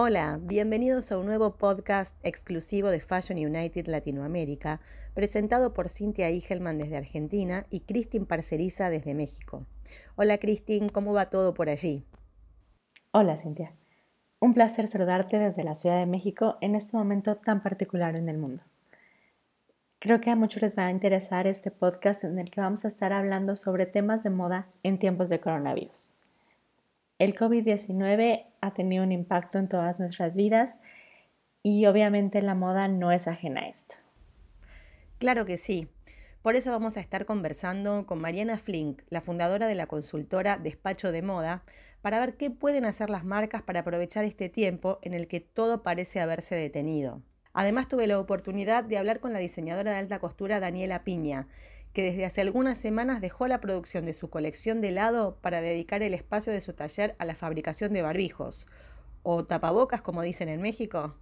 Hola, 0.00 0.38
bienvenidos 0.40 1.10
a 1.10 1.18
un 1.18 1.26
nuevo 1.26 1.56
podcast 1.56 2.16
exclusivo 2.22 2.86
de 2.88 3.00
Fashion 3.00 3.36
United 3.36 3.88
Latinoamérica, 3.88 4.80
presentado 5.12 5.74
por 5.74 5.88
Cintia 5.88 6.30
Igelman 6.30 6.78
desde 6.78 6.98
Argentina 6.98 7.66
y 7.68 7.80
Cristin 7.80 8.24
Parceriza 8.24 8.90
desde 8.90 9.16
México. 9.16 9.66
Hola 10.14 10.38
Cristin, 10.38 10.88
¿cómo 10.88 11.12
va 11.12 11.30
todo 11.30 11.52
por 11.52 11.68
allí? 11.68 12.06
Hola 13.10 13.38
Cintia, 13.38 13.72
un 14.38 14.54
placer 14.54 14.86
saludarte 14.86 15.40
desde 15.40 15.64
la 15.64 15.74
Ciudad 15.74 15.98
de 15.98 16.06
México 16.06 16.58
en 16.60 16.76
este 16.76 16.96
momento 16.96 17.34
tan 17.34 17.60
particular 17.60 18.14
en 18.14 18.28
el 18.28 18.38
mundo. 18.38 18.62
Creo 19.98 20.20
que 20.20 20.30
a 20.30 20.36
muchos 20.36 20.62
les 20.62 20.78
va 20.78 20.86
a 20.86 20.92
interesar 20.92 21.48
este 21.48 21.72
podcast 21.72 22.22
en 22.22 22.38
el 22.38 22.52
que 22.52 22.60
vamos 22.60 22.84
a 22.84 22.88
estar 22.88 23.12
hablando 23.12 23.56
sobre 23.56 23.84
temas 23.84 24.22
de 24.22 24.30
moda 24.30 24.68
en 24.84 25.00
tiempos 25.00 25.28
de 25.28 25.40
coronavirus. 25.40 26.14
El 27.18 27.34
COVID-19 27.34 28.46
ha 28.60 28.74
tenido 28.74 29.02
un 29.02 29.10
impacto 29.10 29.58
en 29.58 29.66
todas 29.66 29.98
nuestras 29.98 30.36
vidas 30.36 30.78
y 31.64 31.86
obviamente 31.86 32.40
la 32.42 32.54
moda 32.54 32.86
no 32.86 33.10
es 33.10 33.26
ajena 33.26 33.62
a 33.62 33.68
esto. 33.68 33.96
Claro 35.18 35.44
que 35.44 35.58
sí. 35.58 35.88
Por 36.42 36.54
eso 36.54 36.70
vamos 36.70 36.96
a 36.96 37.00
estar 37.00 37.26
conversando 37.26 38.06
con 38.06 38.20
Mariana 38.20 38.58
Flink, 38.58 39.02
la 39.10 39.20
fundadora 39.20 39.66
de 39.66 39.74
la 39.74 39.88
consultora 39.88 40.58
Despacho 40.58 41.10
de 41.10 41.22
Moda, 41.22 41.64
para 42.02 42.20
ver 42.20 42.36
qué 42.36 42.50
pueden 42.50 42.84
hacer 42.84 43.10
las 43.10 43.24
marcas 43.24 43.62
para 43.62 43.80
aprovechar 43.80 44.24
este 44.24 44.48
tiempo 44.48 45.00
en 45.02 45.12
el 45.12 45.26
que 45.26 45.40
todo 45.40 45.82
parece 45.82 46.20
haberse 46.20 46.54
detenido. 46.54 47.22
Además 47.52 47.88
tuve 47.88 48.06
la 48.06 48.20
oportunidad 48.20 48.84
de 48.84 48.98
hablar 48.98 49.18
con 49.18 49.32
la 49.32 49.40
diseñadora 49.40 49.90
de 49.90 49.98
alta 49.98 50.20
costura 50.20 50.60
Daniela 50.60 51.02
Piña, 51.02 51.48
que 51.98 52.04
desde 52.04 52.26
hace 52.26 52.42
algunas 52.42 52.78
semanas 52.78 53.20
dejó 53.20 53.48
la 53.48 53.60
producción 53.60 54.04
de 54.04 54.14
su 54.14 54.30
colección 54.30 54.80
de 54.80 54.90
helado 54.90 55.36
para 55.40 55.60
dedicar 55.60 56.00
el 56.04 56.14
espacio 56.14 56.52
de 56.52 56.60
su 56.60 56.72
taller 56.72 57.16
a 57.18 57.24
la 57.24 57.34
fabricación 57.34 57.92
de 57.92 58.02
barbijos, 58.02 58.68
o 59.24 59.44
tapabocas 59.46 60.00
como 60.00 60.22
dicen 60.22 60.48
en 60.48 60.62
México. 60.62 61.16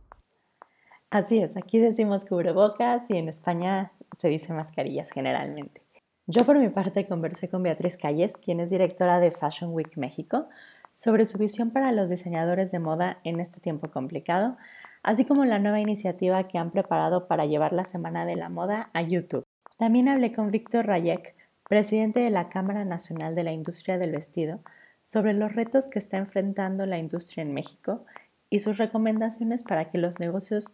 Así 1.09 1.39
es, 1.39 1.56
aquí 1.56 1.78
decimos 1.78 2.27
cubrebocas 2.27 3.09
y 3.09 3.17
en 3.17 3.31
España 3.31 3.92
se 4.12 4.28
dice 4.28 4.53
mascarillas 4.53 5.11
generalmente. 5.11 5.81
Yo 6.27 6.45
por 6.45 6.59
mi 6.59 6.69
parte 6.69 7.08
conversé 7.08 7.48
con 7.48 7.62
Beatriz 7.62 7.97
Calles, 7.97 8.36
quien 8.36 8.61
es 8.61 8.69
directora 8.69 9.19
de 9.19 9.31
Fashion 9.31 9.73
Week 9.73 9.97
México, 9.97 10.47
sobre 10.92 11.25
su 11.25 11.39
visión 11.39 11.70
para 11.70 11.91
los 11.91 12.11
diseñadores 12.11 12.70
de 12.70 12.81
moda 12.81 13.19
en 13.25 13.41
este 13.41 13.61
tiempo 13.61 13.91
complicado, 13.91 14.58
así 15.03 15.25
como 15.25 15.47
la 15.47 15.58
nueva 15.58 15.81
iniciativa 15.81 16.47
que 16.48 16.58
han 16.58 16.70
preparado 16.70 17.29
para 17.29 17.47
llevar 17.47 17.73
la 17.73 17.86
Semana 17.86 18.27
de 18.27 18.36
la 18.36 18.51
Moda 18.51 18.91
a 18.92 19.01
YouTube. 19.01 19.45
También 19.77 20.09
hablé 20.09 20.33
con 20.33 20.51
Víctor 20.51 20.87
Rayek, 20.87 21.35
presidente 21.69 22.21
de 22.21 22.31
la 22.31 22.49
Cámara 22.49 22.85
Nacional 22.85 23.35
de 23.35 23.45
la 23.45 23.53
Industria 23.53 23.99
del 23.99 24.13
Vestido, 24.13 24.61
sobre 25.03 25.35
los 25.35 25.55
retos 25.55 25.89
que 25.89 25.99
está 25.99 26.17
enfrentando 26.17 26.87
la 26.87 26.99
industria 26.99 27.43
en 27.43 27.53
México 27.53 28.05
y 28.49 28.61
sus 28.61 28.79
recomendaciones 28.79 29.63
para 29.63 29.91
que 29.91 29.99
los 29.99 30.19
negocios 30.19 30.73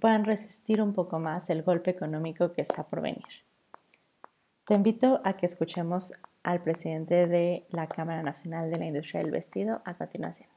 puedan 0.00 0.24
resistir 0.24 0.82
un 0.82 0.94
poco 0.94 1.18
más 1.18 1.48
el 1.50 1.62
golpe 1.62 1.90
económico 1.90 2.52
que 2.52 2.62
está 2.62 2.84
por 2.84 3.00
venir. 3.00 3.24
Te 4.66 4.74
invito 4.74 5.20
a 5.24 5.36
que 5.36 5.46
escuchemos 5.46 6.14
al 6.42 6.62
presidente 6.62 7.26
de 7.26 7.66
la 7.70 7.86
Cámara 7.86 8.22
Nacional 8.22 8.70
de 8.70 8.78
la 8.78 8.86
Industria 8.86 9.22
del 9.22 9.30
Vestido 9.30 9.80
a 9.84 9.94
continuación. 9.94 10.48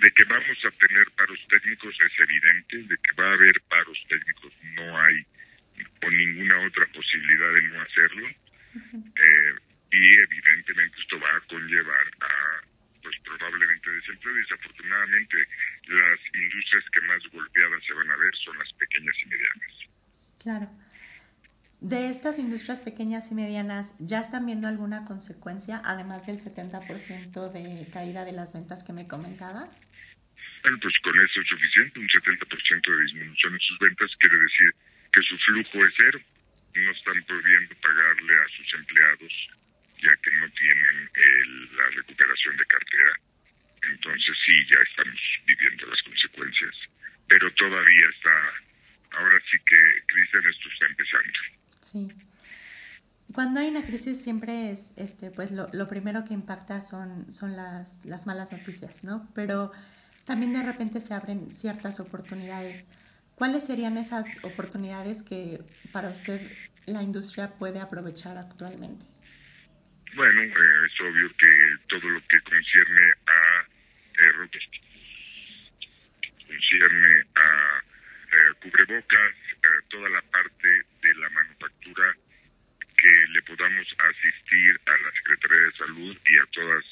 De 0.00 0.10
que 0.10 0.24
vamos 0.24 0.58
a 0.64 0.70
tener 0.70 1.10
paros 1.16 1.40
técnicos 1.48 1.94
es 1.94 2.20
evidente, 2.20 2.76
de 2.76 2.96
que 2.96 3.12
va 3.20 3.30
a 3.30 3.34
haber 3.34 3.60
paros 3.68 3.98
técnicos 4.08 4.52
no 4.74 5.00
hay 5.00 5.26
o 6.02 6.10
ninguna 6.10 6.66
otra 6.66 6.86
posibilidad 6.86 7.52
de 7.54 7.62
no 7.62 7.80
hacerlo. 7.80 8.28
eh, 8.28 9.54
y 9.90 10.18
evidentemente 10.18 11.00
esto 11.00 11.18
va 11.18 11.36
a 11.36 11.40
conllevar 11.48 12.06
a 12.20 12.60
pues 13.02 13.16
probablemente 13.24 13.90
desempleo. 13.90 14.34
Desafortunadamente 14.34 15.36
las 15.88 16.20
industrias 16.34 16.84
que 16.92 17.00
más 17.02 17.22
golpeadas 17.32 17.82
se 17.84 17.94
van 17.94 18.10
a 18.10 18.16
ver 18.16 18.34
son 18.44 18.58
las 18.58 18.72
pequeñas 18.74 19.16
y 19.24 19.28
medianas. 19.28 19.74
Claro. 20.42 20.87
De 21.80 22.10
estas 22.10 22.38
industrias 22.38 22.80
pequeñas 22.80 23.30
y 23.30 23.36
medianas, 23.36 23.94
¿ya 24.00 24.18
están 24.18 24.46
viendo 24.46 24.66
alguna 24.66 25.04
consecuencia, 25.04 25.80
además 25.84 26.26
del 26.26 26.38
70% 26.38 27.52
de 27.52 27.86
caída 27.92 28.24
de 28.24 28.32
las 28.32 28.52
ventas 28.52 28.82
que 28.82 28.92
me 28.92 29.06
comentaba? 29.06 29.70
Bueno, 30.62 30.78
pues 30.82 30.94
con 31.04 31.14
eso 31.14 31.40
es 31.40 31.46
suficiente. 31.46 32.00
Un 32.00 32.08
70% 32.08 32.82
de 32.82 33.02
disminución 33.04 33.54
en 33.54 33.60
sus 33.60 33.78
ventas 33.78 34.10
quiere 34.18 34.36
decir 34.36 34.74
que 35.12 35.22
su 35.22 35.38
flujo 35.38 35.86
es 35.86 35.94
cero. 35.96 36.18
No 36.74 36.90
están 36.90 37.22
pudiendo 37.24 37.74
pagarle 37.80 38.34
a 38.42 38.48
sus 38.58 38.74
empleados 38.74 39.32
ya 40.02 40.12
que 40.22 40.30
no 40.30 40.48
tienen 40.50 41.10
el, 41.14 41.76
la 41.76 41.90
recuperación 41.90 42.56
de 42.56 42.66
cartera. 42.66 43.12
Entonces 43.82 44.36
sí, 44.44 44.66
ya 44.70 44.78
estamos 44.82 45.20
viviendo 45.46 45.86
las 45.86 46.02
consecuencias. 46.02 46.74
Pero 47.28 47.52
todavía 47.54 48.08
está, 48.10 48.52
ahora 49.12 49.38
sí 49.50 49.58
que, 49.66 49.80
Cristian, 50.06 50.46
esto 50.46 50.68
está 50.70 50.86
empezando. 50.86 51.57
Sí. 51.80 52.08
Cuando 53.34 53.60
hay 53.60 53.68
una 53.68 53.84
crisis 53.84 54.22
siempre 54.22 54.70
es, 54.70 54.92
este, 54.96 55.30
pues 55.30 55.50
lo, 55.52 55.86
primero 55.86 56.24
que 56.24 56.32
impacta 56.32 56.80
son, 56.80 57.30
son 57.32 57.56
las, 57.56 58.04
las 58.06 58.26
malas 58.26 58.50
noticias, 58.50 59.04
¿no? 59.04 59.28
Pero 59.34 59.70
también 60.24 60.52
de 60.52 60.62
repente 60.62 61.00
se 61.00 61.12
abren 61.12 61.50
ciertas 61.50 62.00
oportunidades. 62.00 62.88
¿Cuáles 63.34 63.66
serían 63.66 63.98
esas 63.98 64.42
oportunidades 64.44 65.22
que 65.22 65.60
para 65.92 66.08
usted 66.08 66.40
la 66.86 67.02
industria 67.02 67.54
puede 67.58 67.80
aprovechar 67.80 68.38
actualmente? 68.38 69.06
Bueno, 70.16 70.42
eh, 70.42 70.50
es 70.50 71.00
obvio 71.00 71.28
que 71.36 71.48
todo 71.88 72.08
lo 72.08 72.20
que 72.20 72.40
concierne 72.40 73.12
a 73.26 73.68
eh, 74.18 74.48
concierne 76.46 77.24
a 77.36 77.87
eh, 78.30 78.54
cubrebocas, 78.60 79.34
eh, 79.52 79.66
toda 79.88 80.08
la 80.08 80.22
parte 80.22 80.68
de 81.02 81.14
la 81.14 81.28
manufactura 81.30 82.14
que 82.96 83.12
le 83.30 83.42
podamos 83.42 83.86
asistir 83.98 84.80
a 84.86 84.90
la 84.90 85.10
Secretaría 85.12 85.62
de 85.62 85.72
Salud 85.72 86.18
y 86.26 86.38
a 86.38 86.46
todas 86.52 86.84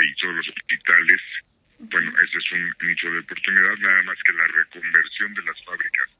y 0.00 0.14
todos 0.20 0.36
los 0.36 0.48
hospitales. 0.48 1.20
Bueno, 1.78 2.12
ese 2.22 2.38
es 2.38 2.52
un 2.52 2.74
nicho 2.82 3.10
de 3.10 3.18
oportunidad, 3.20 3.76
nada 3.78 4.02
más 4.02 4.18
que 4.22 4.32
la 4.32 4.46
reconversión 4.46 5.34
de 5.34 5.42
las 5.42 5.64
fábricas 5.64 6.10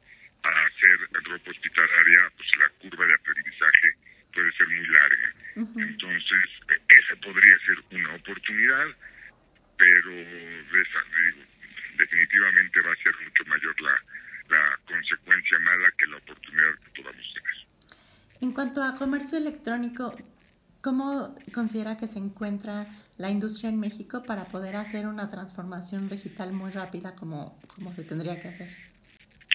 a 0.43 0.67
hacer 0.67 0.99
ropa 1.25 1.51
hospitalaria, 1.51 2.33
pues 2.37 2.49
la 2.59 2.69
curva 2.81 3.07
de 3.07 3.15
aprendizaje 3.15 3.89
puede 4.33 4.53
ser 4.53 4.69
muy 4.69 4.87
larga. 4.87 5.35
Entonces, 5.57 6.45
esa 6.89 7.17
podría 7.17 7.59
ser 7.67 7.79
una 7.91 8.15
oportunidad, 8.15 8.87
pero 9.77 10.11
definitivamente 11.97 12.81
va 12.81 12.93
a 12.93 13.03
ser 13.03 13.15
mucho 13.25 13.45
mayor 13.47 13.81
la, 13.81 14.01
la 14.49 14.79
consecuencia 14.87 15.59
mala 15.61 15.89
que 15.99 16.06
la 16.06 16.17
oportunidad 16.17 16.75
que 16.85 17.03
podamos 17.03 17.35
tener. 17.35 17.99
En 18.41 18.53
cuanto 18.53 18.83
a 18.83 18.97
comercio 18.97 19.39
electrónico, 19.39 20.17
¿cómo 20.81 21.35
considera 21.53 21.97
que 21.97 22.06
se 22.06 22.19
encuentra 22.19 22.87
la 23.19 23.31
industria 23.31 23.71
en 23.71 23.81
México 23.81 24.23
para 24.23 24.47
poder 24.47 24.77
hacer 24.77 25.06
una 25.06 25.29
transformación 25.29 26.09
digital 26.09 26.53
muy 26.53 26.71
rápida 26.71 27.15
como, 27.15 27.61
como 27.67 27.93
se 27.93 28.05
tendría 28.05 28.41
que 28.41 28.49
hacer? 28.49 28.69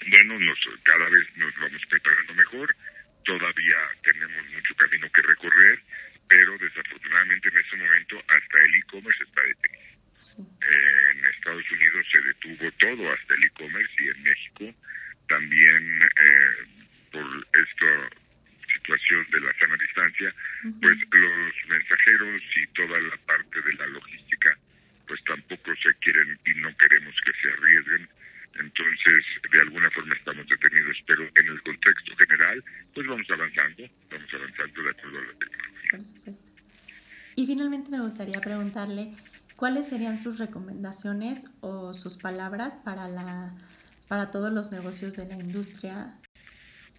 Bueno, 0.10 0.38
nos, 0.40 0.60
cada 0.84 1.10
vez 1.10 1.24
nos 1.38 1.54
vamos 1.62 1.82
preparando 1.90 2.34
mejor 2.34 2.76
todavía 3.24 3.78
tenemos 4.04 4.46
mucho 4.54 4.76
camino 4.76 5.10
que 5.12 5.22
recorrer, 5.22 5.80
pero 6.28 6.58
desafortunadamente 6.58 7.50
en 7.50 7.58
este 7.58 7.78
momento 7.78 8.18
hasta 8.20 8.60
el 8.60 8.76
e-commerce 8.76 9.24
está 9.24 9.42
detenido. 9.42 10.03
Eh, 10.40 11.12
en 11.12 11.26
Estados 11.26 11.72
Unidos 11.72 12.06
se 12.12 12.22
detuvo 12.22 12.72
todo, 12.80 13.12
hasta 13.12 13.34
el 13.34 13.44
e-commerce, 13.46 13.94
y 14.00 14.08
en 14.08 14.24
México 14.24 14.76
también 15.28 16.04
eh, 16.04 16.66
por 17.12 17.48
esta 17.54 18.10
situación 18.74 19.26
de 19.32 19.40
la 19.42 19.54
sana 19.60 19.78
distancia, 19.78 20.34
pues 20.82 20.98
los 21.12 21.54
mensajeros 21.70 22.42
y 22.56 22.68
toda 22.68 23.00
la 23.00 23.18
parte 23.26 23.62
de 23.62 23.74
la 23.74 23.88
logística, 23.88 24.58
pues 25.08 25.24
tampoco 25.24 25.76
se 25.76 25.94
quieren 26.00 26.40
y 26.46 26.54
no 26.56 26.76
queremos 26.78 27.16
que 27.26 27.32
se 27.42 27.50
arriesguen 27.50 28.10
entonces, 28.60 29.26
de 29.52 29.62
alguna 29.62 29.90
forma 29.92 30.14
estamos 30.14 30.48
detenidos, 30.48 30.98
pero 31.08 31.24
en 31.24 31.48
el 31.48 31.62
contexto 31.64 32.16
general, 32.16 32.64
pues 32.94 33.08
vamos 33.08 33.26
avanzando, 33.30 33.84
vamos 34.12 34.34
avanzando 34.34 34.84
de 34.84 34.90
acuerdo 34.92 35.20
a 35.20 35.22
la 35.22 35.34
tecnología. 35.34 35.90
Por 35.92 36.02
supuesto. 36.02 36.52
Y 37.36 37.48
finalmente 37.48 37.90
me 37.90 38.02
gustaría 38.02 38.40
preguntarle, 38.40 39.14
¿cuáles 39.64 39.88
serían 39.88 40.18
sus 40.18 40.40
recomendaciones 40.40 41.48
o 41.62 41.94
sus 41.94 42.18
palabras 42.18 42.76
para, 42.84 43.08
la, 43.08 43.56
para 44.10 44.30
todos 44.30 44.52
los 44.52 44.74
negocios 44.74 45.16
de 45.16 45.26
la 45.26 45.38
industria? 45.38 46.20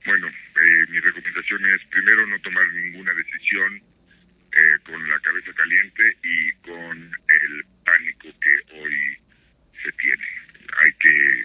Bueno, 0.07 0.29
eh, 0.29 0.87
mi 0.89 0.99
recomendación 0.99 1.61
es 1.67 1.85
primero 1.91 2.27
no 2.27 2.41
tomar 2.41 2.67
ninguna 2.73 3.13
decisión 3.13 3.77
eh, 3.77 4.79
con 4.83 4.97
la 5.11 5.21
cabeza 5.21 5.53
caliente 5.53 6.17
y 6.25 6.53
con 6.65 6.97
el 7.29 7.65
pánico 7.85 8.29
que 8.41 8.81
hoy 8.81 8.97
se 9.83 9.93
tiene 10.01 10.25
hay 10.81 10.93
que 10.95 11.45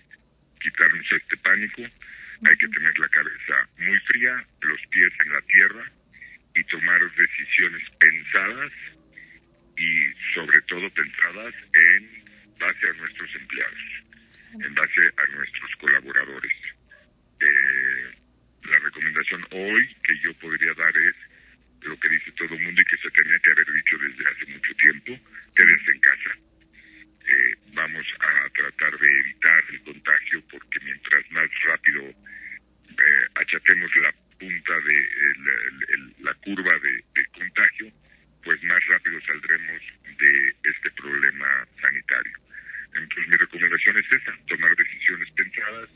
quitarnos 0.61 1.05
este 1.11 1.35
pánico, 1.35 1.81
hay 1.81 2.55
que 2.55 2.67
tener 2.69 2.97
la 2.97 3.09
cabeza 3.09 3.67
muy 3.77 3.99
fría, 4.07 4.47
los 4.61 4.79
pies 4.87 5.11
en 5.25 5.33
la 5.33 5.41
tierra 5.41 5.91
y 6.55 6.63
tomar 6.63 7.01
decisiones 7.13 7.83
pensadas 7.99 8.71
y 9.79 10.13
sobre 10.35 10.61
todo 10.63 10.89
pensadas 10.91 11.55
en 11.73 12.23
base 12.59 12.89
a 12.89 12.93
nuestros 12.93 13.35
empleados, 13.35 14.03
en 14.53 14.75
base 14.75 15.01
a 15.15 15.35
nuestros 15.35 15.75
colaboradores. 15.79 16.53
Eh, 17.39 18.11
la 18.65 18.79
recomendación 18.79 19.45
hoy 19.51 19.95
que 20.03 20.19
yo 20.19 20.33
podría 20.35 20.73
dar 20.73 20.93
es 20.97 21.15
lo 21.87 21.97
que 21.97 22.09
dice 22.09 22.31
todo 22.33 22.53
el 22.55 22.61
mundo 22.61 22.81
y 22.81 22.85
que 22.85 22.97
se 22.97 23.09
tenía 23.11 23.39
que 23.39 23.51
haber 23.51 23.65
dicho 23.71 23.97
desde 23.97 24.29
hace 24.29 24.45
mucho 24.51 24.73
tiempo, 24.75 25.19
quédense 25.55 25.91
en 25.91 25.99
casa 26.01 26.35
eh, 27.29 27.55
vamos 27.73 28.05
a 28.19 28.49
tratar 28.49 28.97
de 28.97 29.19
evitar 29.19 29.63
el 29.69 29.81
contagio 29.83 30.41
porque 30.49 30.79
mientras 30.83 31.31
más 31.31 31.49
rápido 31.63 32.01
eh, 32.09 33.25
achatemos 33.35 33.95
la 33.97 34.11
punta 34.39 34.73
de 34.79 35.09
la 36.21 36.33
curva 36.35 36.73
de, 36.79 37.25
contagio, 37.37 37.91
pues 38.43 38.61
más 38.63 38.85
rápido 38.87 39.19
saldremos 39.21 39.81
de 40.17 40.55
este 40.63 40.91
problema 40.91 41.67
sanitario. 41.81 42.37
Entonces 42.95 43.27
mi 43.27 43.37
recomendación 43.37 43.97
es 43.97 44.11
esa, 44.11 44.37
tomar 44.47 44.75
decisiones 44.75 45.29
pensadas, 45.31 45.89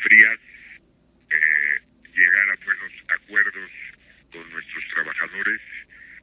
frías, 0.00 0.38
eh, 1.30 1.80
llegar 2.14 2.50
a 2.50 2.64
buenos 2.64 2.92
acuerdos 3.08 3.70
con 4.32 4.50
nuestros 4.50 4.84
trabajadores, 4.94 5.60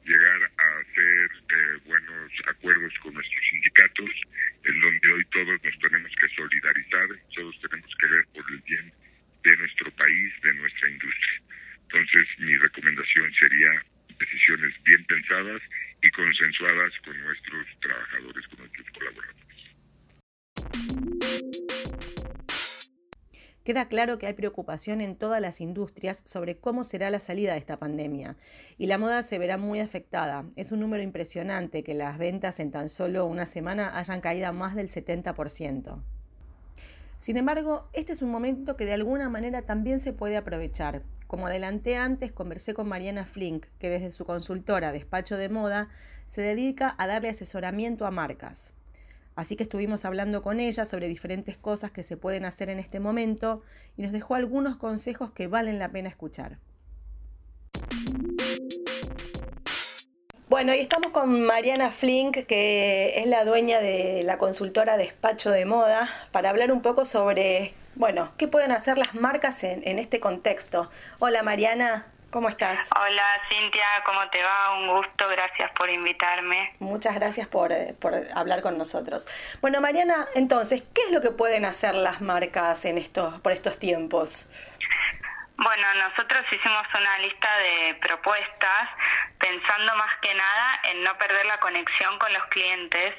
llegar 0.04 0.42
a 0.42 0.78
hacer 0.80 1.30
eh, 1.48 1.78
buenos 1.86 2.32
acuerdos 2.46 2.92
con 3.02 3.14
nuestros 3.14 3.44
sindicatos, 3.50 4.10
en 4.64 4.80
donde 4.80 5.12
hoy 5.12 5.24
todos 5.26 5.62
nos 5.62 5.78
tenemos 5.78 6.12
que 6.16 6.28
solidarizar, 6.34 7.08
todos 7.34 7.60
tenemos 7.60 7.94
que 8.00 8.06
ver 8.06 8.24
por 8.34 8.44
el 8.50 8.58
bien 8.62 8.92
de 9.44 9.56
nuestro 9.56 9.90
país, 9.92 10.32
de 10.42 10.54
nuestra 10.54 10.88
industria. 10.90 11.42
Entonces, 11.82 12.26
mi 12.38 12.56
recomendación 12.56 13.32
sería 13.34 13.70
decisiones 14.28 14.74
bien 14.84 15.04
pensadas 15.06 15.62
y 16.02 16.10
consensuadas 16.10 16.92
con 17.04 17.18
nuestros 17.20 17.66
trabajadores, 17.80 18.46
con 18.48 18.58
nuestros 18.58 18.86
colaboradores. 18.92 19.48
Queda 23.64 23.88
claro 23.88 24.18
que 24.18 24.26
hay 24.26 24.32
preocupación 24.32 25.02
en 25.02 25.16
todas 25.18 25.42
las 25.42 25.60
industrias 25.60 26.22
sobre 26.24 26.56
cómo 26.56 26.84
será 26.84 27.10
la 27.10 27.18
salida 27.18 27.52
de 27.52 27.58
esta 27.58 27.76
pandemia 27.76 28.36
y 28.78 28.86
la 28.86 28.96
moda 28.96 29.20
se 29.22 29.38
verá 29.38 29.58
muy 29.58 29.80
afectada. 29.80 30.46
Es 30.56 30.72
un 30.72 30.80
número 30.80 31.02
impresionante 31.02 31.84
que 31.84 31.92
las 31.92 32.16
ventas 32.16 32.60
en 32.60 32.70
tan 32.70 32.88
solo 32.88 33.26
una 33.26 33.44
semana 33.44 33.98
hayan 33.98 34.22
caído 34.22 34.50
más 34.54 34.74
del 34.74 34.88
70%. 34.88 36.02
Sin 37.18 37.36
embargo, 37.36 37.90
este 37.92 38.12
es 38.12 38.22
un 38.22 38.30
momento 38.30 38.76
que 38.76 38.86
de 38.86 38.94
alguna 38.94 39.28
manera 39.28 39.60
también 39.62 40.00
se 40.00 40.14
puede 40.14 40.38
aprovechar. 40.38 41.02
Como 41.28 41.46
adelanté 41.46 41.98
antes, 41.98 42.32
conversé 42.32 42.72
con 42.72 42.88
Mariana 42.88 43.26
Flink, 43.26 43.66
que 43.78 43.90
desde 43.90 44.12
su 44.12 44.24
consultora 44.24 44.92
Despacho 44.92 45.36
de 45.36 45.50
Moda 45.50 45.90
se 46.26 46.40
dedica 46.40 46.94
a 46.96 47.06
darle 47.06 47.28
asesoramiento 47.28 48.06
a 48.06 48.10
marcas. 48.10 48.72
Así 49.36 49.54
que 49.54 49.64
estuvimos 49.64 50.06
hablando 50.06 50.40
con 50.40 50.58
ella 50.58 50.86
sobre 50.86 51.06
diferentes 51.06 51.58
cosas 51.58 51.90
que 51.90 52.02
se 52.02 52.16
pueden 52.16 52.46
hacer 52.46 52.70
en 52.70 52.78
este 52.78 52.98
momento 52.98 53.62
y 53.98 54.02
nos 54.02 54.12
dejó 54.12 54.36
algunos 54.36 54.78
consejos 54.78 55.30
que 55.32 55.48
valen 55.48 55.78
la 55.78 55.90
pena 55.90 56.08
escuchar. 56.08 56.58
Bueno, 60.48 60.74
y 60.74 60.80
estamos 60.80 61.12
con 61.12 61.42
Mariana 61.44 61.90
Flink, 61.90 62.46
que 62.46 63.20
es 63.20 63.26
la 63.26 63.44
dueña 63.44 63.80
de 63.80 64.22
la 64.24 64.38
consultora 64.38 64.96
Despacho 64.96 65.50
de 65.50 65.66
Moda, 65.66 66.08
para 66.32 66.48
hablar 66.48 66.72
un 66.72 66.80
poco 66.80 67.04
sobre, 67.04 67.74
bueno, 67.96 68.32
qué 68.38 68.48
pueden 68.48 68.72
hacer 68.72 68.96
las 68.96 69.14
marcas 69.14 69.62
en, 69.62 69.86
en 69.86 69.98
este 69.98 70.20
contexto. 70.20 70.90
Hola 71.18 71.42
Mariana. 71.42 72.06
¿Cómo 72.30 72.48
estás? 72.48 72.88
Hola 72.94 73.24
Cintia, 73.48 73.86
¿cómo 74.06 74.20
te 74.30 74.42
va? 74.42 74.78
Un 74.78 74.88
gusto, 74.96 75.28
gracias 75.30 75.70
por 75.76 75.90
invitarme. 75.90 76.74
Muchas 76.78 77.14
gracias 77.14 77.46
por, 77.46 77.70
por, 77.96 78.14
hablar 78.34 78.62
con 78.62 78.78
nosotros. 78.78 79.26
Bueno, 79.60 79.82
Mariana, 79.82 80.28
entonces, 80.34 80.82
¿qué 80.94 81.02
es 81.02 81.10
lo 81.10 81.20
que 81.20 81.30
pueden 81.30 81.66
hacer 81.66 81.94
las 81.94 82.22
marcas 82.22 82.86
en 82.86 82.96
estos, 82.96 83.38
por 83.40 83.52
estos 83.52 83.78
tiempos? 83.78 84.48
Bueno, 85.60 85.92
nosotros 85.94 86.46
hicimos 86.52 86.86
una 86.94 87.18
lista 87.18 87.58
de 87.58 87.94
propuestas 88.00 88.90
pensando 89.40 89.92
más 89.96 90.16
que 90.22 90.32
nada 90.32 90.80
en 90.84 91.02
no 91.02 91.18
perder 91.18 91.46
la 91.46 91.58
conexión 91.58 92.16
con 92.20 92.32
los 92.32 92.44
clientes, 92.46 93.16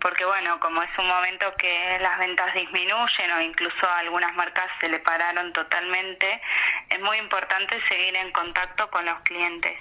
porque 0.00 0.24
bueno, 0.24 0.58
como 0.58 0.82
es 0.82 0.90
un 0.98 1.06
momento 1.06 1.54
que 1.56 1.98
las 2.00 2.18
ventas 2.18 2.52
disminuyen 2.54 3.30
o 3.30 3.40
incluso 3.40 3.88
algunas 3.88 4.34
marcas 4.34 4.66
se 4.80 4.88
le 4.88 4.98
pararon 4.98 5.52
totalmente, 5.52 6.42
es 6.88 7.00
muy 7.00 7.18
importante 7.18 7.80
seguir 7.86 8.16
en 8.16 8.32
contacto 8.32 8.90
con 8.90 9.04
los 9.04 9.20
clientes. 9.20 9.78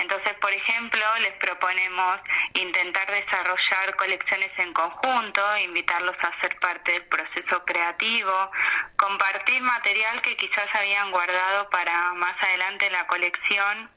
Entonces, 0.00 0.34
por 0.40 0.52
ejemplo, 0.52 1.00
les 1.20 1.32
proponemos 1.34 2.20
intentar 2.54 3.10
desarrollar 3.10 3.96
colecciones 3.96 4.50
en 4.58 4.72
conjunto, 4.72 5.56
invitarlos 5.58 6.16
a 6.22 6.40
ser 6.40 6.58
parte 6.58 6.92
del 6.92 7.04
proceso 7.04 7.64
creativo, 7.64 8.50
compartir 8.96 9.62
material 9.62 10.20
que 10.20 10.36
quizás 10.36 10.68
habían 10.74 11.10
guardado 11.10 11.35
para 11.70 12.14
más 12.14 12.36
adelante 12.42 12.90
la 12.90 13.06
colección 13.06 13.90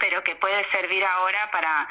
pero 0.00 0.22
que 0.22 0.36
puede 0.36 0.68
servir 0.70 1.04
ahora 1.04 1.50
para 1.50 1.88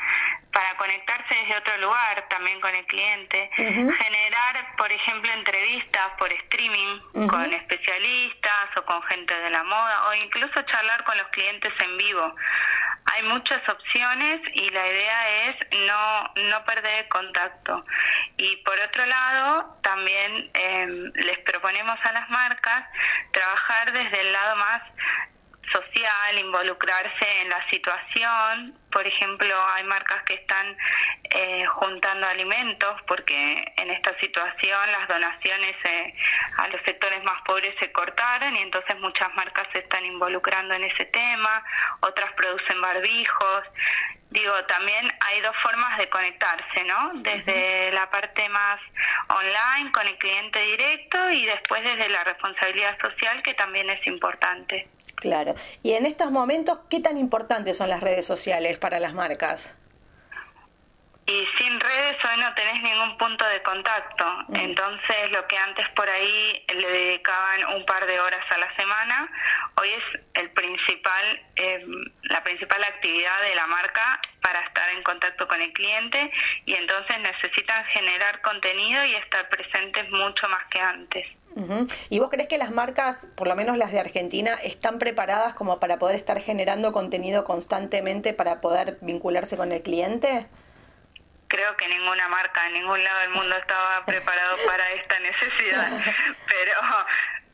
para 0.55 0.73
conectarse 0.77 1.35
desde 1.35 1.57
otro 1.57 1.77
lugar 1.79 2.25
también 2.29 2.61
con 2.61 2.73
el 2.73 2.85
cliente, 2.85 3.49
generar, 3.57 4.75
por 4.77 4.89
ejemplo, 4.89 5.29
entrevistas 5.33 6.07
por 6.17 6.31
streaming 6.31 7.27
con 7.27 7.53
especialistas 7.53 8.77
o 8.77 8.85
con 8.85 9.03
gente 9.03 9.33
de 9.33 9.49
la 9.49 9.63
moda 9.65 10.07
o 10.07 10.13
incluso 10.13 10.61
charlar 10.61 11.03
con 11.03 11.17
los 11.17 11.27
clientes 11.27 11.73
en 11.81 11.97
vivo. 11.97 12.35
Hay 13.13 13.23
muchas 13.23 13.67
opciones 13.67 14.41
y 14.53 14.69
la 14.69 14.87
idea 14.87 15.49
es 15.49 15.55
no, 15.87 16.33
no 16.49 16.63
perder 16.63 17.07
contacto. 17.09 17.85
Y 18.37 18.55
por 18.63 18.79
otro 18.79 19.05
lado, 19.05 19.77
también 19.83 20.49
em, 20.53 21.11
les 21.15 21.37
proponemos 21.39 21.99
a 22.03 22.11
las 22.13 22.29
marcas 22.29 22.85
trabajar 23.31 23.91
desde 23.91 24.21
el 24.21 24.31
lado 24.31 24.55
más 24.55 24.81
social, 25.75 26.39
involucrarse 26.39 27.41
en 27.41 27.49
la 27.49 27.69
situación. 27.69 28.73
Por 28.91 29.05
ejemplo, 29.05 29.53
hay 29.73 29.83
marcas 29.83 30.23
que 30.23 30.35
están 30.35 30.77
eh, 31.23 31.65
juntando 31.65 32.27
alimentos 32.27 33.01
porque 33.07 33.73
en 33.77 33.89
esta 33.91 34.17
situación 34.19 34.91
las 34.91 35.07
donaciones 35.07 35.75
eh, 35.83 36.13
a 36.57 36.67
los 36.69 36.81
sectores 36.83 37.23
más 37.23 37.41
pobres 37.43 37.75
se 37.79 37.91
cortaron 37.91 38.55
y 38.55 38.61
entonces 38.61 38.97
muchas 38.99 39.33
marcas 39.35 39.67
se 39.73 39.79
están 39.79 40.05
involucrando 40.05 40.73
en 40.75 40.85
ese 40.85 41.05
tema, 41.05 41.63
otras 42.01 42.31
producen 42.33 42.79
barbijos. 42.81 43.63
Digo, 44.29 44.53
también 44.65 45.13
hay 45.21 45.41
dos 45.41 45.55
formas 45.61 45.97
de 45.97 46.09
conectarse, 46.09 46.83
¿no? 46.85 47.11
Desde 47.15 47.91
la 47.91 48.09
parte 48.09 48.49
más 48.49 48.79
online 49.29 49.91
con 49.91 50.07
el 50.07 50.17
cliente 50.17 50.59
directo 50.59 51.31
y 51.31 51.45
después 51.45 51.83
desde 51.83 52.09
la 52.09 52.23
responsabilidad 52.23 52.99
social 52.99 53.41
que 53.43 53.53
también 53.53 53.89
es 53.89 54.05
importante. 54.07 54.87
Claro. 55.15 55.55
Y 55.81 55.93
en 55.93 56.05
estos 56.05 56.31
momentos, 56.31 56.79
¿qué 56.89 56.99
tan 56.99 57.17
importantes 57.17 57.77
son 57.77 57.89
las 57.89 58.01
redes 58.01 58.25
sociales 58.25 58.77
para 58.77 58.99
las 58.99 59.13
marcas? 59.13 59.75
Y 61.27 61.43
sin 61.57 61.79
redes 61.79 62.17
hoy 62.23 62.39
no 62.39 62.53
tenés 62.53 62.83
ningún 62.83 63.17
punto 63.17 63.45
de 63.47 63.61
contacto. 63.63 64.25
Mm. 64.49 64.55
Entonces, 64.57 65.31
lo 65.31 65.47
que 65.47 65.57
antes 65.57 65.87
por 65.95 66.07
ahí 66.07 66.63
le 66.73 66.87
dedicaban 66.87 67.75
un 67.75 67.85
par 67.85 68.05
de 68.05 68.19
horas 68.19 68.45
a 68.51 68.57
la 68.59 68.75
semana, 68.75 69.31
hoy 69.81 69.89
es 69.89 70.21
el 70.35 70.51
principal, 70.51 71.41
eh, 71.55 71.85
la 72.23 72.43
principal 72.43 72.83
actividad 72.83 73.41
de 73.41 73.55
la 73.55 73.65
marca 73.65 74.21
para 74.41 74.59
estar 74.61 74.87
en 74.91 75.01
contacto 75.01 75.47
con 75.47 75.59
el 75.59 75.73
cliente 75.73 76.31
y 76.67 76.75
entonces 76.75 77.19
necesitan 77.19 77.83
generar 77.85 78.41
contenido 78.41 79.03
y 79.05 79.15
estar 79.15 79.49
presentes 79.49 80.07
mucho 80.11 80.47
más 80.47 80.63
que 80.69 80.79
antes. 80.79 81.25
¿Y 82.09 82.19
vos 82.19 82.29
crees 82.29 82.49
que 82.49 82.57
las 82.57 82.69
marcas, 82.69 83.17
por 83.37 83.47
lo 83.47 83.55
menos 83.55 83.77
las 83.77 83.91
de 83.91 83.99
Argentina, 83.99 84.55
están 84.61 84.99
preparadas 84.99 85.53
como 85.55 85.79
para 85.79 85.97
poder 85.97 86.17
estar 86.17 86.39
generando 86.41 86.91
contenido 86.91 87.45
constantemente 87.45 88.33
para 88.33 88.59
poder 88.59 88.97
vincularse 89.01 89.55
con 89.55 89.71
el 89.71 89.81
cliente? 89.81 90.47
Creo 91.55 91.77
que 91.77 91.87
ninguna 91.87 92.27
marca 92.27 92.67
en 92.67 92.73
ningún 92.73 93.01
lado 93.01 93.19
del 93.21 93.29
mundo 93.29 93.55
estaba 93.55 94.03
preparado 94.03 94.57
para 94.67 94.91
esta 94.91 95.17
necesidad, 95.19 95.89
pero 96.49 96.73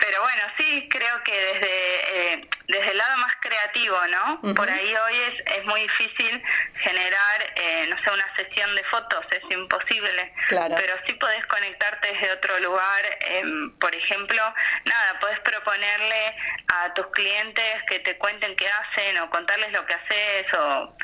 pero 0.01 0.19
bueno, 0.21 0.41
sí, 0.57 0.89
creo 0.89 1.23
que 1.23 1.31
desde, 1.31 2.33
eh, 2.33 2.47
desde 2.67 2.91
el 2.91 2.97
lado 2.97 3.17
más 3.17 3.33
creativo, 3.39 3.97
¿no? 4.07 4.53
Por 4.55 4.67
ahí 4.67 4.95
hoy 4.95 5.15
es, 5.29 5.57
es 5.59 5.65
muy 5.65 5.81
difícil 5.81 6.41
generar, 6.83 7.53
eh, 7.55 7.85
no 7.87 7.95
sé, 8.01 8.09
una 8.09 8.35
sesión 8.35 8.75
de 8.75 8.83
fotos, 8.85 9.23
es 9.29 9.43
imposible. 9.51 10.33
Claro. 10.47 10.75
Pero 10.75 10.95
sí 11.05 11.13
podés 11.13 11.45
conectarte 11.45 12.13
desde 12.13 12.31
otro 12.31 12.59
lugar. 12.59 13.05
Eh, 13.21 13.43
por 13.79 13.93
ejemplo, 13.93 14.41
nada, 14.85 15.19
podés 15.19 15.39
proponerle 15.41 16.35
a 16.73 16.93
tus 16.95 17.05
clientes 17.07 17.83
que 17.87 17.99
te 17.99 18.17
cuenten 18.17 18.55
qué 18.55 18.67
hacen 18.67 19.19
o 19.19 19.29
contarles 19.29 19.71
lo 19.71 19.85
que 19.85 19.93
haces 19.93 20.53
o, 20.55 20.95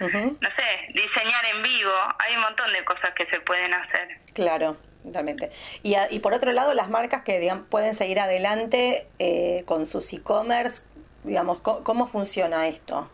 no 0.41 0.49
sé, 0.55 0.87
diseñar 0.93 1.45
en 1.45 1.61
vivo. 1.61 1.93
Hay 2.17 2.35
un 2.35 2.41
montón 2.41 2.73
de 2.73 2.83
cosas 2.83 3.13
que 3.13 3.27
se 3.27 3.39
pueden 3.41 3.75
hacer. 3.75 4.07
Claro 4.33 4.75
realmente. 5.13 5.51
Y, 5.83 5.95
y 6.09 6.19
por 6.19 6.33
otro 6.33 6.51
lado, 6.51 6.73
las 6.73 6.89
marcas 6.89 7.23
que 7.23 7.39
digamos, 7.39 7.67
pueden 7.69 7.93
seguir 7.93 8.19
adelante 8.19 9.07
eh, 9.19 9.63
con 9.65 9.87
sus 9.87 10.11
e-commerce, 10.13 10.83
digamos, 11.23 11.59
¿cómo, 11.59 12.07
funciona 12.07 12.67
esto? 12.67 13.09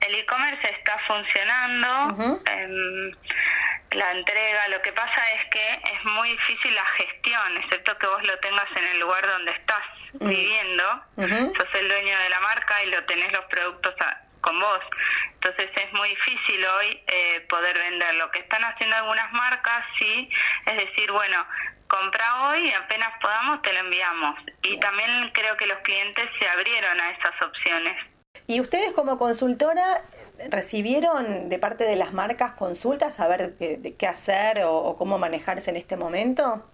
El 0.00 0.14
e-commerce 0.14 0.70
está 0.70 0.98
funcionando. 1.06 2.40
Em, 2.50 3.12
la 3.92 4.12
entrega, 4.12 4.68
lo 4.68 4.82
que 4.82 4.92
pasa 4.92 5.30
es 5.32 5.50
que 5.50 5.72
es 5.72 6.04
muy 6.04 6.30
difícil 6.30 6.74
la 6.74 6.84
gestión, 6.84 7.56
excepto 7.56 7.96
que 7.98 8.06
vos 8.06 8.22
lo 8.22 8.38
tengas 8.40 8.68
en 8.76 8.84
el 8.84 9.00
lugar 9.00 9.26
donde 9.26 9.52
estás 9.52 9.82
mm. 10.20 10.28
viviendo, 10.28 10.84
sos 11.16 11.74
el 11.74 11.88
dueño 11.88 12.18
de 12.18 12.30
la 12.30 12.40
marca 12.40 12.84
y 12.84 12.90
lo 12.90 13.02
tenés 13.06 13.32
los 13.32 13.44
productos 13.46 13.94
a, 14.00 14.27
con 14.48 14.60
vos. 14.60 14.80
Entonces 15.34 15.70
es 15.76 15.92
muy 15.92 16.08
difícil 16.08 16.64
hoy 16.64 17.00
eh, 17.06 17.40
poder 17.48 17.76
vender. 17.78 18.14
Lo 18.14 18.30
que 18.30 18.40
están 18.40 18.64
haciendo 18.64 18.96
algunas 18.96 19.30
marcas, 19.32 19.84
sí, 19.98 20.28
es 20.66 20.76
decir, 20.76 21.12
bueno, 21.12 21.44
compra 21.86 22.48
hoy 22.48 22.68
y 22.68 22.72
apenas 22.72 23.10
podamos 23.20 23.60
te 23.62 23.72
lo 23.72 23.80
enviamos. 23.80 24.36
Y 24.62 24.80
también 24.80 25.30
creo 25.34 25.56
que 25.56 25.66
los 25.66 25.78
clientes 25.80 26.28
se 26.38 26.48
abrieron 26.48 26.98
a 26.98 27.10
esas 27.10 27.42
opciones. 27.42 27.96
¿Y 28.46 28.60
ustedes 28.60 28.92
como 28.92 29.18
consultora 29.18 30.02
recibieron 30.50 31.50
de 31.50 31.58
parte 31.58 31.84
de 31.84 31.96
las 31.96 32.14
marcas 32.14 32.52
consultas 32.52 33.20
a 33.20 33.28
ver 33.28 33.58
de, 33.58 33.96
qué 33.96 34.06
hacer 34.06 34.62
o, 34.64 34.96
cómo 34.96 35.18
manejarse 35.18 35.70
en 35.70 35.76
este 35.76 35.96
momento? 35.96 36.64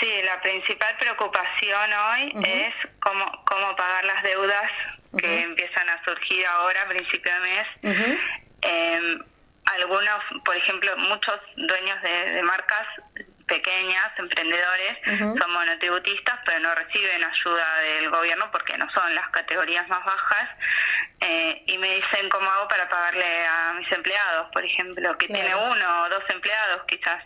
Sí, 0.00 0.22
la 0.22 0.40
principal 0.40 0.96
preocupación 0.98 1.92
hoy 1.92 2.32
es 2.42 2.74
cómo, 3.00 3.26
cómo 3.44 3.76
pagar 3.76 4.04
las 4.04 4.22
deudas 4.22 4.70
que 5.18 5.42
empiezan 5.42 5.88
a 5.90 6.02
surgir 6.04 6.46
ahora 6.46 6.82
a 6.82 6.88
principio 6.88 7.32
de 7.32 7.40
mes. 7.40 7.66
Em, 8.62 9.22
algunos, 9.66 10.24
por 10.44 10.56
ejemplo, 10.56 10.96
muchos 10.96 11.38
dueños 11.56 12.00
de, 12.02 12.42
marcas 12.42 12.86
pequeñas, 13.50 14.12
emprendedores, 14.16 14.96
son 15.18 15.52
monotributistas, 15.52 16.38
pero 16.46 16.60
no 16.60 16.74
reciben 16.74 17.22
ayuda 17.22 17.80
del 17.80 18.08
gobierno 18.08 18.48
porque 18.52 18.78
no 18.78 18.88
son 18.92 19.12
las 19.14 19.28
categorías 19.30 19.86
más 19.88 20.04
bajas. 20.04 20.48
Eh, 21.20 21.64
y 21.66 21.76
me 21.76 21.96
dicen 21.96 22.30
cómo 22.30 22.48
hago 22.48 22.68
para 22.68 22.88
pagarle 22.88 23.46
a 23.46 23.74
mis 23.74 23.90
empleados, 23.92 24.48
por 24.52 24.64
ejemplo, 24.64 25.18
que 25.18 25.26
tiene 25.26 25.54
uno 25.54 26.02
o 26.02 26.08
dos 26.08 26.22
empleados 26.28 26.82
quizás. 26.86 27.22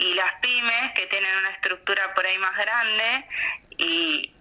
Y 0.00 0.14
las 0.14 0.34
pymes 0.42 0.92
que 0.96 1.06
tienen 1.06 1.34
una 1.38 1.50
estructura 1.50 2.12
por 2.14 2.26
ahí 2.26 2.38
más 2.38 2.56
grande 2.58 3.24
y, 3.78 4.34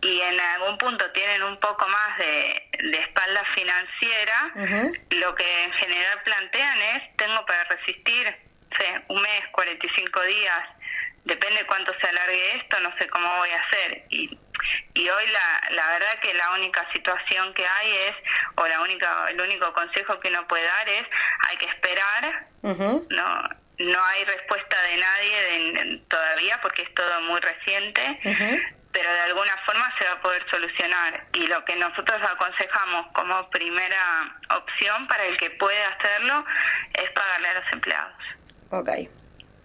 y 0.00 0.20
en 0.20 0.40
algún 0.40 0.78
punto 0.78 1.04
tienen 1.10 1.42
un 1.42 1.58
poco 1.58 1.86
más 1.88 2.18
de, 2.18 2.68
espalda 2.98 3.42
financiera, 3.54 4.52
lo 5.10 5.34
que 5.34 5.64
en 5.64 5.72
general 5.72 6.22
plantean 6.24 6.78
es, 6.80 7.16
tengo 7.16 7.44
para 7.44 7.64
resistir 7.64 8.49
sé, 8.78 9.02
un 9.08 9.20
mes, 9.22 9.42
45 9.52 10.22
días, 10.22 10.68
depende 11.24 11.66
cuánto 11.66 11.92
se 12.00 12.06
alargue 12.06 12.56
esto, 12.56 12.80
no 12.80 12.96
sé 12.98 13.08
cómo 13.08 13.36
voy 13.36 13.50
a 13.50 13.60
hacer. 13.62 14.04
Y, 14.10 14.38
y 14.94 15.08
hoy 15.08 15.26
la, 15.28 15.74
la 15.74 15.86
verdad 15.92 16.18
que 16.22 16.34
la 16.34 16.50
única 16.52 16.86
situación 16.92 17.54
que 17.54 17.66
hay 17.66 17.92
es, 18.08 18.16
o 18.56 18.66
la 18.66 18.80
única, 18.80 19.30
el 19.30 19.40
único 19.40 19.72
consejo 19.72 20.18
que 20.20 20.28
uno 20.28 20.46
puede 20.48 20.64
dar 20.64 20.88
es, 20.88 21.06
hay 21.48 21.56
que 21.56 21.66
esperar, 21.66 22.46
¿no? 22.62 23.48
no 23.80 24.04
hay 24.04 24.24
respuesta 24.24 24.82
de 24.82 24.96
nadie 24.98 26.02
todavía 26.08 26.60
porque 26.60 26.82
es 26.82 26.94
todo 26.94 27.20
muy 27.22 27.40
reciente, 27.40 28.20
pero 28.92 29.10
de 29.10 29.20
alguna 29.20 29.56
forma 29.64 29.92
se 29.98 30.04
va 30.04 30.12
a 30.12 30.20
poder 30.20 30.44
solucionar. 30.50 31.26
Y 31.32 31.46
lo 31.46 31.64
que 31.64 31.76
nosotros 31.76 32.20
aconsejamos 32.22 33.06
como 33.12 33.48
primera 33.50 34.36
opción 34.50 35.06
para 35.06 35.24
el 35.24 35.36
que 35.38 35.50
puede 35.50 35.82
hacerlo 35.82 36.44
es 36.92 37.10
pagarle 37.12 37.48
a 37.48 37.54
los 37.54 37.72
empleados. 37.72 38.39
Ok, 38.70 38.90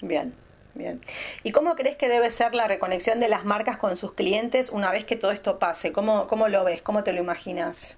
bien. 0.01 0.35
Bien. 0.75 1.01
¿Y 1.43 1.53
cómo 1.53 1.75
crees 1.75 1.95
que 1.95 2.09
debe 2.09 2.29
ser 2.29 2.53
la 2.53 2.67
reconexión 2.67 3.21
de 3.21 3.29
las 3.29 3.45
marcas 3.45 3.77
con 3.77 3.95
sus 3.95 4.13
clientes 4.13 4.69
una 4.69 4.91
vez 4.91 5.05
que 5.05 5.15
todo 5.15 5.31
esto 5.31 5.57
pase? 5.57 5.93
¿Cómo, 5.93 6.27
cómo 6.27 6.49
lo 6.49 6.65
ves? 6.65 6.81
¿Cómo 6.81 7.01
te 7.05 7.13
lo 7.13 7.21
imaginas? 7.21 7.97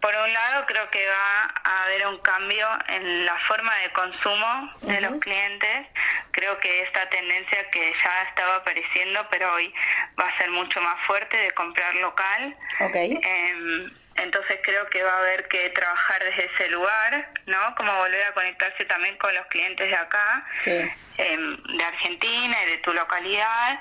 Por 0.00 0.14
un 0.14 0.32
lado, 0.32 0.66
creo 0.66 0.88
que 0.90 1.04
va 1.08 1.54
a 1.64 1.84
haber 1.84 2.06
un 2.06 2.18
cambio 2.18 2.66
en 2.88 3.24
la 3.24 3.36
forma 3.48 3.74
de 3.78 3.90
consumo 3.92 4.72
de 4.82 5.00
los 5.00 5.18
clientes. 5.20 5.86
Creo 6.30 6.58
que 6.60 6.82
esta 6.82 7.08
tendencia 7.08 7.68
que 7.70 7.92
ya 8.04 8.22
estaba 8.28 8.56
apareciendo, 8.56 9.26
pero 9.30 9.52
hoy 9.54 9.74
va 10.20 10.28
a 10.28 10.38
ser 10.38 10.50
mucho 10.50 10.80
más 10.82 11.04
fuerte 11.06 11.36
de 11.36 11.50
comprar 11.52 11.94
local. 11.96 12.56
Okay. 12.80 13.18
Em, 13.22 13.90
entonces 14.18 14.58
creo 14.62 14.86
que 14.86 15.02
va 15.02 15.12
a 15.12 15.18
haber 15.18 15.48
que 15.48 15.70
trabajar 15.70 16.22
desde 16.24 16.46
ese 16.46 16.68
lugar, 16.70 17.30
¿no? 17.46 17.74
Como 17.76 17.94
volver 17.96 18.22
a 18.24 18.34
conectarse 18.34 18.84
también 18.84 19.16
con 19.18 19.34
los 19.34 19.46
clientes 19.46 19.88
de 19.88 19.96
acá, 19.96 20.46
em, 20.66 21.56
de 21.62 21.84
Argentina 21.84 22.56
y 22.64 22.70
de 22.70 22.78
tu 22.78 22.92
localidad. 22.92 23.80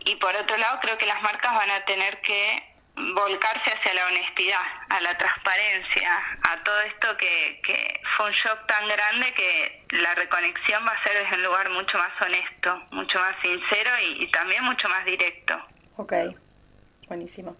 Y 0.00 0.16
por 0.16 0.34
otro 0.36 0.56
lado, 0.56 0.78
creo 0.80 0.98
que 0.98 1.06
las 1.06 1.20
marcas 1.22 1.54
van 1.54 1.70
a 1.70 1.84
tener 1.84 2.20
que 2.20 2.62
volcarse 2.96 3.72
hacia 3.72 3.94
la 3.94 4.06
honestidad, 4.06 4.62
a 4.88 5.00
la 5.02 5.18
transparencia, 5.18 6.10
a 6.48 6.64
todo 6.64 6.80
esto 6.80 7.16
que, 7.18 7.60
que 7.62 8.00
fue 8.16 8.26
un 8.26 8.32
shock 8.32 8.66
tan 8.66 8.88
grande 8.88 9.34
que 9.34 9.84
la 9.90 10.14
reconexión 10.14 10.84
va 10.86 10.92
a 10.92 11.02
ser 11.02 11.22
desde 11.22 11.36
un 11.36 11.42
lugar 11.42 11.68
mucho 11.70 11.98
más 11.98 12.10
honesto, 12.20 12.82
mucho 12.92 13.18
más 13.18 13.36
sincero 13.42 13.90
y, 14.00 14.30
también 14.30 14.64
mucho 14.64 14.88
más 14.88 15.04
directo. 15.04 15.60
Ok, 15.96 16.12
buenísimo. 17.06 17.56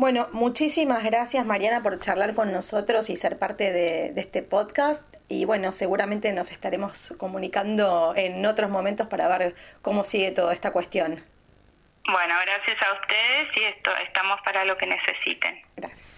Bueno, 0.00 0.28
muchísimas 0.32 1.04
gracias 1.04 1.44
Mariana 1.44 1.82
por 1.82 2.00
charlar 2.00 2.34
con 2.34 2.50
nosotros 2.50 3.10
y 3.10 3.16
ser 3.16 3.38
parte 3.38 3.70
de, 3.70 4.12
de 4.14 4.20
este 4.22 4.42
podcast. 4.42 5.04
Y 5.28 5.44
bueno, 5.44 5.72
seguramente 5.72 6.32
nos 6.32 6.52
estaremos 6.52 7.12
comunicando 7.18 8.14
en 8.16 8.46
otros 8.46 8.70
momentos 8.70 9.08
para 9.08 9.28
ver 9.28 9.54
cómo 9.82 10.02
sigue 10.02 10.30
toda 10.30 10.54
esta 10.54 10.72
cuestión. 10.72 11.22
Bueno, 12.06 12.34
gracias 12.46 12.78
a 12.82 12.94
ustedes 12.94 13.48
y 13.54 13.64
esto, 13.64 13.94
estamos 13.98 14.40
para 14.40 14.64
lo 14.64 14.74
que 14.78 14.86
necesiten. 14.86 15.60
Gracias. 15.76 16.09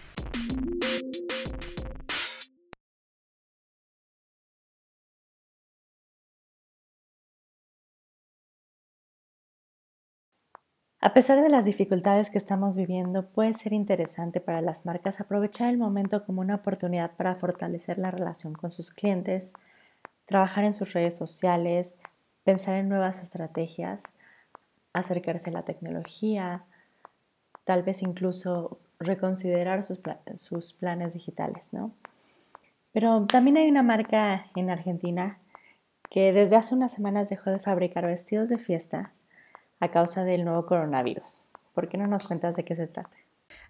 A 11.04 11.14
pesar 11.14 11.42
de 11.42 11.48
las 11.48 11.64
dificultades 11.64 12.30
que 12.30 12.38
estamos 12.38 12.76
viviendo, 12.76 13.26
puede 13.26 13.54
ser 13.54 13.72
interesante 13.72 14.40
para 14.40 14.60
las 14.60 14.86
marcas 14.86 15.20
aprovechar 15.20 15.68
el 15.68 15.76
momento 15.76 16.24
como 16.24 16.42
una 16.42 16.54
oportunidad 16.54 17.10
para 17.16 17.34
fortalecer 17.34 17.98
la 17.98 18.12
relación 18.12 18.52
con 18.52 18.70
sus 18.70 18.92
clientes, 18.92 19.52
trabajar 20.26 20.64
en 20.64 20.74
sus 20.74 20.92
redes 20.92 21.16
sociales, 21.16 21.98
pensar 22.44 22.76
en 22.76 22.88
nuevas 22.88 23.20
estrategias, 23.20 24.04
acercarse 24.92 25.50
a 25.50 25.54
la 25.54 25.64
tecnología, 25.64 26.62
tal 27.64 27.82
vez 27.82 28.00
incluso 28.04 28.78
reconsiderar 29.00 29.82
sus, 29.82 30.00
sus 30.36 30.72
planes 30.72 31.14
digitales, 31.14 31.72
¿no? 31.72 31.90
Pero 32.92 33.26
también 33.26 33.56
hay 33.56 33.68
una 33.68 33.82
marca 33.82 34.46
en 34.54 34.70
Argentina 34.70 35.40
que 36.10 36.32
desde 36.32 36.54
hace 36.54 36.76
unas 36.76 36.92
semanas 36.92 37.28
dejó 37.28 37.50
de 37.50 37.58
fabricar 37.58 38.06
vestidos 38.06 38.48
de 38.50 38.58
fiesta 38.58 39.10
a 39.82 39.90
causa 39.90 40.22
del 40.22 40.44
nuevo 40.44 40.64
coronavirus. 40.64 41.46
¿Por 41.74 41.88
qué 41.88 41.98
no 41.98 42.06
nos 42.06 42.24
cuentas 42.28 42.54
de 42.54 42.64
qué 42.64 42.76
se 42.76 42.86
trata? 42.86 43.10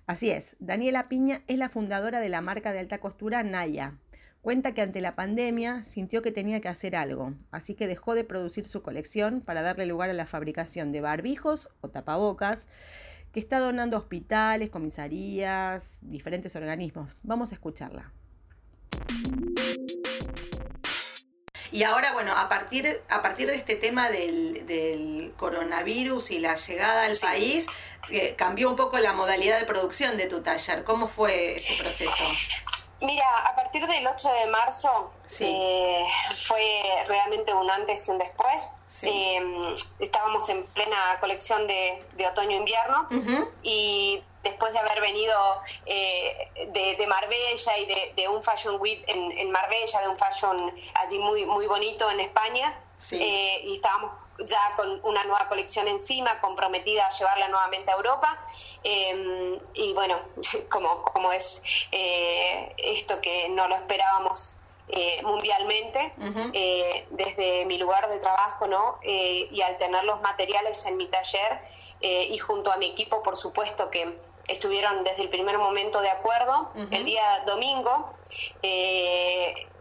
Así 0.07 0.31
es, 0.31 0.57
Daniela 0.59 1.05
Piña 1.05 1.41
es 1.47 1.57
la 1.57 1.71
fundadora 1.71 2.21
de 2.21 2.29
la 2.29 2.43
marca 2.43 2.73
de 2.73 2.81
alta 2.81 2.99
costura 2.99 3.43
Naya, 3.43 3.95
Cuenta 4.43 4.75
que 4.75 4.83
ante 4.83 5.01
la 5.01 5.15
pandemia 5.15 5.85
sintió 5.85 6.21
que 6.21 6.33
tenía 6.33 6.61
que 6.61 6.67
hacer 6.67 6.97
algo, 6.97 7.35
así 7.53 7.77
que 7.77 7.87
dejó 7.87 8.17
de 8.17 8.25
producir 8.25 8.67
su 8.67 8.83
colección 8.83 9.41
para 9.41 9.63
darle 9.63 9.87
lugar 9.87 10.11
a 10.11 10.15
la 10.15 10.27
fabricación 10.27 10.91
de 10.91 11.01
barbijos 11.01 11.69
o 11.81 11.91
tapabocas 11.91 12.67
que 13.31 13.39
está 13.39 13.61
donando 13.61 13.97
hospitales, 13.97 14.69
comisarías, 14.69 16.01
diferentes 16.03 16.57
organismos. 16.57 17.21
Vamos 17.23 17.53
a 17.53 17.55
escucharla. 17.55 18.11
Y 21.73 21.85
ahora, 21.85 22.13
bueno, 22.13 22.37
a 22.37 22.51
partir, 22.51 23.03
a 23.09 23.23
partir 23.23 23.49
de 23.49 23.57
este 23.57 23.77
tema 23.77 24.11
del, 24.11 25.33
coronavirus 25.39 26.31
y 26.31 26.39
la 26.39 26.55
llegada 26.55 27.07
al 27.07 27.17
país, 27.17 27.67
eh, 28.11 28.35
cambió 28.37 28.69
un 28.69 28.77
poco 28.77 28.99
la 28.99 29.15
modalidad 29.15 29.59
de 29.59 29.65
producción 29.65 30.19
de 30.19 30.27
tu 30.27 30.43
taller. 30.43 30.85
¿Cómo 30.85 31.09
fue 31.09 31.57
ese 31.57 31.83
proceso? 31.83 32.25
Mira, 33.01 33.25
a 33.39 33.55
partir 33.57 33.85
del 33.87 34.07
8 34.07 34.33
de 34.33 34.47
marzo 34.47 35.13
eh, 35.41 36.05
fue 36.47 36.83
realmente 37.09 37.53
un 37.53 37.69
antes 37.71 38.07
y 38.07 38.11
un 38.11 38.19
después. 38.19 38.71
Em, 39.01 39.75
estábamos 39.99 40.49
en 40.51 40.65
plena 40.67 41.19
colección 41.21 41.67
de, 41.67 42.05
otoño-invierno 42.31 43.09
y 43.63 44.23
después 44.43 44.73
de 44.73 44.79
haber 44.79 45.01
venido 45.01 45.37
eh, 45.87 46.51
de, 46.73 47.07
Marbella 47.07 47.79
y 47.79 48.13
de, 48.15 48.29
un 48.29 48.43
Fashion 48.43 48.81
Week 48.81 49.05
en, 49.07 49.51
Marbella, 49.51 50.01
de 50.01 50.09
un 50.09 50.19
fashion 50.19 50.75
allí 50.95 51.19
muy, 51.19 51.45
muy 51.45 51.67
bonito 51.67 52.11
en 52.11 52.21
España, 52.21 52.79
eh, 53.11 53.63
y 53.65 53.75
estábamos 53.75 54.13
ya 54.39 54.73
con 54.77 55.01
una 55.05 55.25
nueva 55.25 55.49
colección 55.49 55.89
encima, 55.89 56.41
comprometida 56.41 57.07
a 57.07 57.11
llevarla 57.11 57.49
nuevamente 57.49 57.91
a 57.91 57.95
Europa. 57.95 58.39
Em, 58.83 59.59
y 59.75 59.93
bueno, 59.93 60.19
como, 60.71 61.03
como 61.03 61.33
es 61.33 61.63
eh, 61.91 62.75
esto 62.79 63.21
que 63.21 63.49
no 63.49 63.69
lo 63.69 63.77
esperábamos 63.77 64.57
eh, 64.89 65.23
mundialmente, 65.23 66.13
eh, 66.53 67.07
desde 67.11 67.65
mi 67.65 67.79
lugar 67.79 68.11
de 68.11 68.19
trabajo, 68.19 68.67
¿no? 68.67 68.99
y 69.03 69.61
al 69.63 69.79
tener 69.79 70.05
los 70.05 70.21
materiales 70.21 70.85
en 70.85 70.97
mi 70.97 71.07
taller 71.07 71.61
y 72.01 72.37
junto 72.39 72.71
a 72.71 72.77
mi 72.77 72.91
equipo, 72.91 73.23
por 73.23 73.37
supuesto 73.37 73.89
que 73.89 74.19
estuvieron 74.53 75.05
desde 75.05 75.23
el 75.23 75.29
primer 75.29 75.59
momento 75.59 76.01
de 76.01 76.11
acuerdo. 76.11 76.71
El 76.91 77.05
día 77.05 77.43
domingo, 77.47 78.15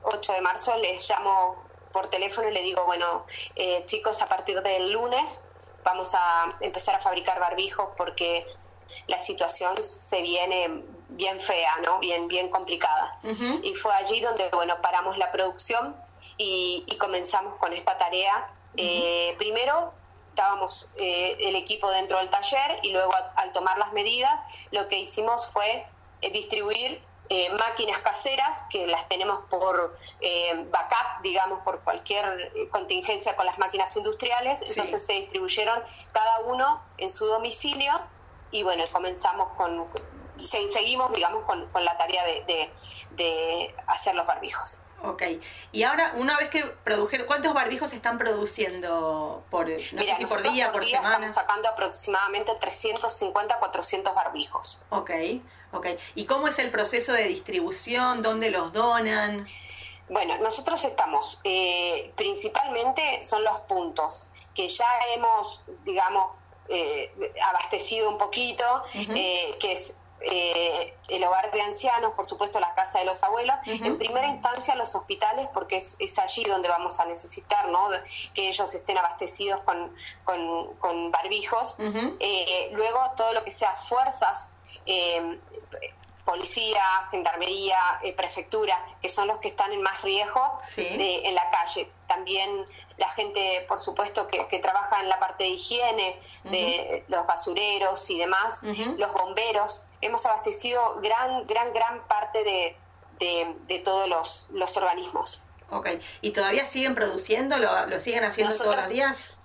8 0.04 0.34
de 0.34 0.42
marzo, 0.42 0.78
les 0.78 1.08
llamo 1.10 1.72
por 1.92 2.08
teléfono 2.08 2.50
y 2.50 2.54
le 2.54 2.62
digo, 2.64 2.86
bueno, 2.86 3.26
eh, 3.56 3.84
chicos, 3.86 4.22
a 4.22 4.28
partir 4.28 4.62
del 4.62 4.92
lunes 4.92 5.42
vamos 5.84 6.14
a 6.16 6.58
empezar 6.62 6.96
a 6.96 7.00
fabricar 7.00 7.40
barbijos 7.40 7.90
porque 7.98 8.46
la 9.08 9.20
situación 9.20 9.84
se 9.84 10.22
viene 10.22 10.84
bien 11.10 11.40
fea, 11.40 11.78
¿no? 11.84 12.00
Bien, 12.00 12.28
bien 12.28 12.50
complicada. 12.50 13.18
Y 13.64 13.74
fue 13.76 13.94
allí 13.94 14.22
donde, 14.22 14.50
bueno, 14.50 14.82
paramos 14.82 15.18
la 15.18 15.32
producción 15.32 15.96
y, 16.38 16.86
comenzamos 17.00 17.56
con 17.56 17.74
esta 17.74 17.98
tarea. 17.98 18.50
Eh, 18.78 19.36
primero 19.38 19.94
estábamos 20.32 20.88
eh, 20.98 21.38
el 21.40 21.56
equipo 21.56 21.90
dentro 21.92 22.18
del 22.18 22.30
taller 22.30 22.80
y 22.82 22.92
luego 22.92 23.14
al 23.36 23.52
tomar 23.52 23.78
las 23.78 23.94
medidas 23.94 24.40
lo 24.72 24.88
que 24.88 25.00
hicimos 25.00 25.48
fue 25.52 25.86
distribuir 26.22 27.02
eh, 27.34 27.50
máquinas 27.54 28.00
caseras 28.00 28.66
que 28.70 28.86
las 28.88 29.08
tenemos 29.08 29.46
por 29.50 29.98
eh, 30.20 30.66
backup, 30.70 31.22
digamos, 31.24 31.62
por 31.62 31.80
cualquier 31.80 32.52
eh, 32.54 32.68
contingencia 32.68 33.38
con 33.38 33.46
las 33.46 33.58
máquinas 33.58 33.96
industriales. 33.96 34.62
Entonces 34.62 35.06
se 35.06 35.14
distribuyeron 35.14 35.82
cada 36.12 36.42
uno 36.42 36.84
en 36.98 37.10
su 37.10 37.26
domicilio 37.26 37.94
y 38.52 38.64
bueno, 38.64 38.84
comenzamos 38.92 39.48
con, 39.52 39.88
seguimos, 40.36 41.14
digamos, 41.14 41.46
con, 41.46 41.86
la 41.86 41.98
tarea 41.98 42.26
de, 42.26 43.76
hacer 43.88 44.14
los 44.14 44.28
barbijos. 44.28 44.82
Ok, 45.04 45.24
y 45.72 45.84
ahora 45.84 46.14
una 46.18 46.38
vez 46.38 46.50
que 46.50 46.64
produjeron, 46.84 47.26
¿cuántos 47.26 47.54
barbijos 47.54 47.94
están 47.94 48.18
produciendo 48.18 49.44
por, 49.50 49.68
no 49.68 50.04
sé 50.04 50.16
si 50.16 50.26
por 50.26 50.44
día, 50.44 50.72
por, 50.72 50.86
semana? 50.86 51.16
Estamos 51.16 51.34
sacando 51.34 51.70
aproximadamente 51.70 52.52
350, 52.60 53.58
400 53.58 54.16
barbijos. 54.16 54.78
Ok, 54.90 55.12
Ok, 55.74 55.88
¿y 56.16 56.26
cómo 56.26 56.48
es 56.48 56.60
el 56.60 56.70
proceso 56.70 57.14
de 57.14 57.24
distribución? 57.24 58.22
¿Dónde 58.22 58.52
los 58.52 58.74
donan? 58.74 59.48
Bueno, 60.10 60.38
nosotros 60.40 60.84
estamos, 60.84 61.40
eh, 61.46 62.12
principalmente 62.18 63.22
son 63.22 63.44
los 63.46 63.58
puntos 63.62 64.30
que 64.54 64.68
ya 64.68 64.86
hemos, 65.16 65.64
digamos, 65.86 66.34
eh, 66.68 67.14
abastecido 67.42 68.10
un 68.10 68.18
poquito, 68.18 68.66
eh, 68.94 69.58
que 69.60 69.72
es 69.72 69.94
el 70.24 71.24
hogar 71.24 71.52
de 71.52 71.62
ancianos, 71.62 72.14
por 72.16 72.26
supuesto 72.26 72.60
la 72.60 72.74
casa 72.74 73.00
de 73.00 73.06
los 73.06 73.24
abuelos, 73.24 73.56
en 73.66 73.98
primera 73.98 74.28
instancia 74.28 74.76
los 74.76 74.94
hospitales, 74.96 75.48
porque 75.54 75.78
es, 75.78 76.20
allí 76.20 76.44
donde 76.44 76.70
vamos 76.70 77.00
a 77.00 77.06
necesitar 77.06 77.70
¿no? 77.70 77.90
que 78.34 78.50
ellos 78.50 78.74
estén 78.74 78.98
abastecidos 78.98 79.62
con, 79.62 79.96
con, 80.80 81.12
barbijos. 81.12 81.78
luego 82.72 83.00
todo 83.16 83.34
lo 83.34 83.44
que 83.44 83.52
sea 83.52 83.76
fuerzas 83.76 84.50
eh, 84.86 85.40
policía, 86.26 86.84
gendarmería, 87.10 88.00
eh, 88.04 88.14
prefectura, 88.14 88.78
que 89.02 89.10
son 89.10 89.28
los 89.28 89.40
que 89.40 89.50
están 89.50 89.72
en 89.74 89.82
más 89.82 90.02
riesgo 90.02 90.60
en 90.78 91.36
la 91.36 91.50
calle. 91.50 91.90
también 92.08 92.64
la 92.98 93.10
gente, 93.10 93.66
por 93.68 93.80
supuesto, 93.80 94.28
que, 94.28 94.60
trabaja 94.60 95.02
en 95.02 95.10
la 95.10 95.20
parte 95.20 95.46
de 95.46 95.50
higiene, 95.52 96.20
de 96.44 97.04
los 97.08 97.26
basureros 97.26 98.10
y 98.10 98.18
demás, 98.20 98.62
los 98.98 99.12
bomberos. 99.14 99.84
Hemos 100.02 100.26
abastecido 100.26 101.00
gran, 101.02 101.46
gran, 101.48 101.74
gran 101.74 102.08
parte 102.08 102.44
de, 102.44 102.76
de, 103.68 103.80
todos 103.80 104.10
los, 104.10 104.48
los, 104.52 104.76
organismos. 104.78 105.42
Ok, 105.70 105.90
¿y 106.22 106.32
todavía 106.32 106.66
siguen 106.66 106.96
produciendo? 106.96 107.58
¿Lo, 107.58 107.86
lo 107.86 108.00
siguen 108.00 108.24
haciendo 108.24 108.56
todos 108.56 108.76
los 108.76 108.90
días? 108.90 109.38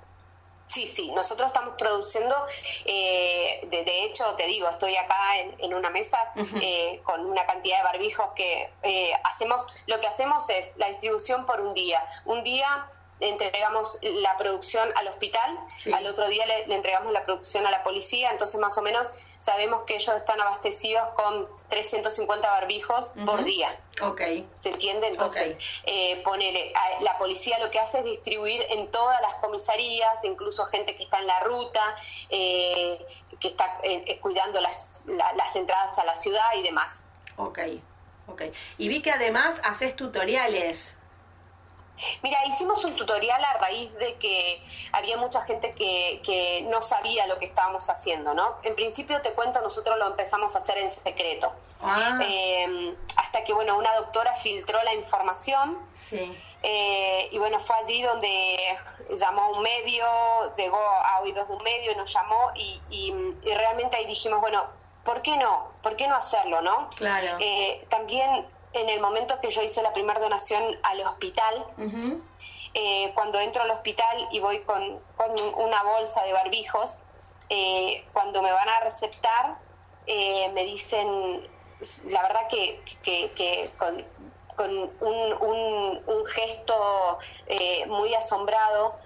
Sí, 0.69 0.87
sí, 0.87 1.12
nosotros 1.12 1.49
estamos 1.49 1.75
produciendo, 1.79 2.35
eh, 2.85 3.61
de, 3.71 4.05
hecho, 4.05 4.35
te 4.37 4.47
digo, 4.47 4.69
estoy 4.69 4.97
acá 4.97 5.38
en, 5.38 5.73
una 5.73 5.90
mesa 5.90 6.19
eh, 6.61 7.01
con 7.05 7.25
una 7.25 7.47
cantidad 7.47 7.79
de 7.79 7.85
barbijos 7.85 8.31
que 8.35 8.69
eh, 8.83 9.12
hacemos, 9.23 9.66
lo 9.87 10.01
que 10.01 10.09
hacemos 10.09 10.51
es 10.51 10.73
la 10.77 10.88
distribución 10.88 11.47
por 11.47 11.61
un 11.61 11.73
día. 11.73 12.05
Un 12.25 12.42
día 12.42 12.88
entregamos 13.21 13.99
la 14.03 14.37
producción 14.37 14.90
al 14.97 15.07
hospital, 15.09 15.57
al 15.92 16.07
otro 16.07 16.29
día 16.29 16.45
le, 16.47 16.75
entregamos 16.75 17.12
la 17.12 17.23
producción 17.23 17.64
a 17.66 17.71
la 17.71 17.83
policía, 17.85 18.33
entonces 18.33 18.61
más 18.61 18.77
o 18.77 18.83
menos 18.83 19.12
sabemos 19.47 19.85
que 19.85 19.95
ellos 19.95 20.17
están 20.17 20.41
abastecidos 20.41 21.09
con 21.15 21.47
350 21.69 22.49
barbijos 22.49 23.13
por 23.25 23.45
día. 23.45 23.79
Ok. 24.03 24.21
¿Se 24.61 24.71
entiende? 24.71 25.07
Entonces, 25.07 25.57
eh, 25.85 26.21
ponele, 26.25 26.73
la 27.01 27.17
policía 27.17 27.57
lo 27.61 27.71
que 27.71 27.79
hace 27.79 28.01
es 28.01 28.05
distribuir 28.05 28.67
en 28.71 28.91
todas 28.91 29.21
las 29.23 29.35
comisarías, 29.37 30.25
incluso 30.25 30.65
gente 30.67 30.97
que 30.97 31.05
está 31.05 31.21
en 31.21 31.29
la 31.29 31.39
ruta, 31.41 31.81
eh, 32.29 32.99
que 33.39 33.47
está 33.47 33.79
eh, 33.85 34.19
cuidando 34.21 34.61
las, 34.61 35.05
las 35.07 35.55
entradas 35.55 35.97
a 35.97 36.05
la 36.05 36.17
ciudad 36.17 36.53
y 36.57 36.63
demás. 36.65 37.05
Ok, 37.37 37.61
ok. 38.27 38.43
Y 38.79 38.89
vi 38.89 39.01
que 39.01 39.13
además 39.13 39.61
haces 39.63 39.95
tutoriales. 39.95 40.97
Mira, 42.23 42.45
hicimos 42.47 42.85
un 42.85 42.95
tutorial 42.97 43.43
a 43.45 43.55
raíz 43.55 43.93
de 43.95 44.15
que 44.15 44.63
había 44.93 45.17
mucha 45.17 45.43
gente 45.43 45.73
que, 45.73 46.21
que, 46.25 46.63
no 46.63 46.83
sabía 46.83 47.27
lo 47.27 47.39
que 47.39 47.47
estábamos 47.47 47.89
haciendo, 47.89 48.35
¿no? 48.35 48.57
En 48.63 48.75
principio, 48.75 49.21
te 49.23 49.33
cuento, 49.33 49.61
nosotros 49.61 49.97
lo 49.99 50.09
empezamos 50.09 50.55
a 50.57 50.59
hacer 50.59 50.79
en 50.79 50.91
secreto. 50.91 51.53
Ah. 51.83 52.19
Eh, 52.23 52.95
hasta 53.17 53.45
que, 53.45 53.53
bueno, 53.53 53.79
una 53.79 53.95
doctora 53.95 54.35
filtró 54.35 54.83
la 54.83 54.95
información. 54.95 55.79
Sí. 55.99 56.37
Eh, 56.63 57.29
y 57.31 57.39
bueno, 57.39 57.61
fue 57.61 57.77
allí 57.77 58.03
donde 58.03 58.59
llamó 59.11 59.51
un 59.51 59.63
medio, 59.63 60.05
llegó 60.57 60.79
a 60.79 61.21
oídos 61.21 61.49
de 61.49 61.55
un 61.55 61.63
medio 61.63 61.93
y 61.93 61.95
nos 61.95 62.13
llamó 62.13 62.51
y, 62.55 62.81
y, 62.91 63.15
y 63.45 63.55
realmente 63.55 63.97
ahí 63.97 64.07
dijimos, 64.07 64.41
bueno, 64.41 64.65
¿por 65.05 65.23
qué 65.23 65.37
no? 65.37 65.71
¿Por 65.83 65.97
qué 65.97 66.09
no 66.09 66.17
hacerlo, 66.17 66.61
no? 66.61 66.91
Claro. 66.97 67.37
Eh, 67.39 67.87
también 67.89 68.47
en 68.77 68.89
el 68.89 69.01
momento 69.01 69.41
que 69.41 69.51
yo 69.51 69.62
hice 69.62 69.83
la 69.83 69.93
primera 69.93 70.21
donación 70.21 70.62
al 70.83 71.01
hospital, 71.01 71.67
eh, 72.75 73.11
cuando 73.15 73.41
entro 73.41 73.62
al 73.62 73.71
hospital 73.71 74.29
y 74.31 74.41
voy 74.41 74.61
con, 74.61 75.01
una 75.57 75.83
bolsa 75.83 76.23
de 76.25 76.33
barbijos, 76.33 76.99
eh, 77.49 78.05
cuando 78.12 78.43
me 78.43 78.53
van 78.53 78.69
a 78.69 78.81
receptar, 78.81 79.59
eh, 80.07 80.51
me 80.53 80.65
dicen, 80.65 81.49
la 82.07 82.23
verdad 82.23 82.49
que, 82.49 82.83
que, 83.03 83.71
con, 83.79 84.91
un, 85.01 86.03
un, 86.07 86.27
gesto 86.27 87.19
muy 87.89 88.15
asombrado, 88.15 88.97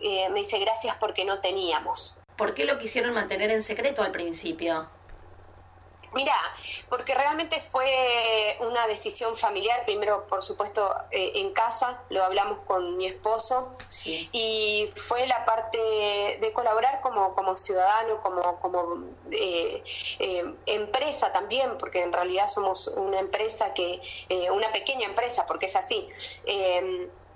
me 0.00 0.34
dice 0.34 0.58
gracias 0.58 0.96
porque 0.98 1.24
no 1.24 1.40
teníamos. 1.40 2.16
¿Por 2.36 2.54
qué 2.54 2.64
lo 2.64 2.78
quisieron 2.78 3.12
mantener 3.12 3.50
en 3.50 3.62
secreto 3.62 4.02
al 4.02 4.12
principio? 4.12 4.88
Mira, 6.12 6.34
porque 6.88 7.14
realmente 7.14 7.60
fue 7.60 8.56
una 8.60 8.86
decisión 8.88 9.36
familiar, 9.36 9.84
primero 9.84 10.26
por 10.26 10.42
supuesto 10.42 10.92
eh, 11.10 11.32
en 11.36 11.52
casa, 11.52 12.02
lo 12.08 12.24
hablamos 12.24 12.58
con 12.66 12.96
mi 12.96 13.06
esposo, 13.06 13.70
y 14.04 14.90
fue 14.96 15.26
la 15.26 15.44
parte 15.44 15.78
de 16.40 16.52
colaborar 16.52 17.00
como, 17.00 17.34
como 17.34 17.54
ciudadano, 17.54 18.20
como, 18.22 18.58
como 18.58 19.04
eh, 19.30 19.84
eh, 20.18 20.54
empresa 20.66 21.32
también, 21.32 21.78
porque 21.78 22.02
en 22.02 22.12
realidad 22.12 22.48
somos 22.48 22.88
una 22.88 23.20
empresa 23.20 23.72
que, 23.72 24.00
una 24.50 24.72
pequeña 24.72 25.06
empresa, 25.06 25.46
porque 25.46 25.66
es 25.66 25.76
así 25.76 26.08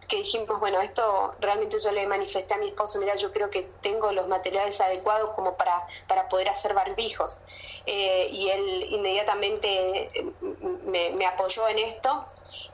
que 0.08 0.16
dijimos, 0.16 0.60
bueno, 0.60 0.80
esto 0.80 1.34
realmente 1.40 1.78
yo 1.80 1.90
le 1.92 2.06
manifesté 2.06 2.54
a 2.54 2.58
mi 2.58 2.68
esposo, 2.68 2.98
mira, 2.98 3.14
yo 3.16 3.32
creo 3.32 3.50
que 3.50 3.62
tengo 3.80 4.12
los 4.12 4.28
materiales 4.28 4.80
adecuados 4.80 5.30
como 5.30 5.56
para, 5.56 5.86
para 6.06 6.28
poder 6.28 6.48
hacer 6.48 6.74
barbijos. 6.74 7.38
Eh, 7.86 8.28
y 8.30 8.48
él 8.50 8.86
inmediatamente 8.90 10.08
eh, 10.18 10.32
me, 11.14 11.26
apoyó 11.26 11.68
en 11.68 11.78
esto. 11.78 12.24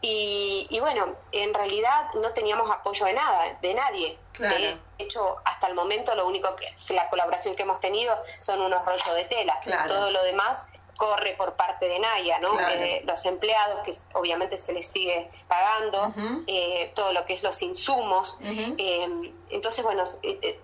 Y, 0.00 0.78
bueno, 0.80 1.16
en 1.32 1.54
realidad 1.54 2.12
no 2.14 2.32
teníamos 2.32 2.70
apoyo 2.70 3.06
de 3.06 3.12
nada, 3.12 3.58
de 3.60 3.74
nadie. 3.74 4.18
De 4.38 4.78
hecho, 4.98 5.36
hasta 5.44 5.66
el 5.66 5.74
momento 5.74 6.14
lo 6.14 6.26
único 6.26 6.54
que, 6.56 6.94
la 6.94 7.08
colaboración 7.10 7.54
que 7.56 7.62
hemos 7.62 7.80
tenido 7.80 8.16
son 8.38 8.60
unos 8.60 8.84
rollos 8.84 9.14
de 9.14 9.24
tela. 9.24 9.60
Todo 9.86 10.10
lo 10.10 10.22
demás 10.24 10.68
corre 11.00 11.34
por 11.34 11.54
parte 11.54 11.88
de 11.88 11.98
Naya, 11.98 12.38
¿no? 12.40 12.60
Eh, 12.60 13.02
los 13.06 13.24
empleados, 13.24 13.80
que 13.86 13.94
obviamente 14.12 14.58
se 14.58 14.74
les 14.74 14.86
sigue 14.86 15.30
pagando, 15.48 16.12
eh, 16.46 16.92
todo 16.94 17.14
lo 17.14 17.24
que 17.24 17.32
es 17.32 17.42
los 17.42 17.62
insumos. 17.62 18.36
Eh, 18.42 19.32
entonces, 19.48 19.82
bueno, 19.82 20.04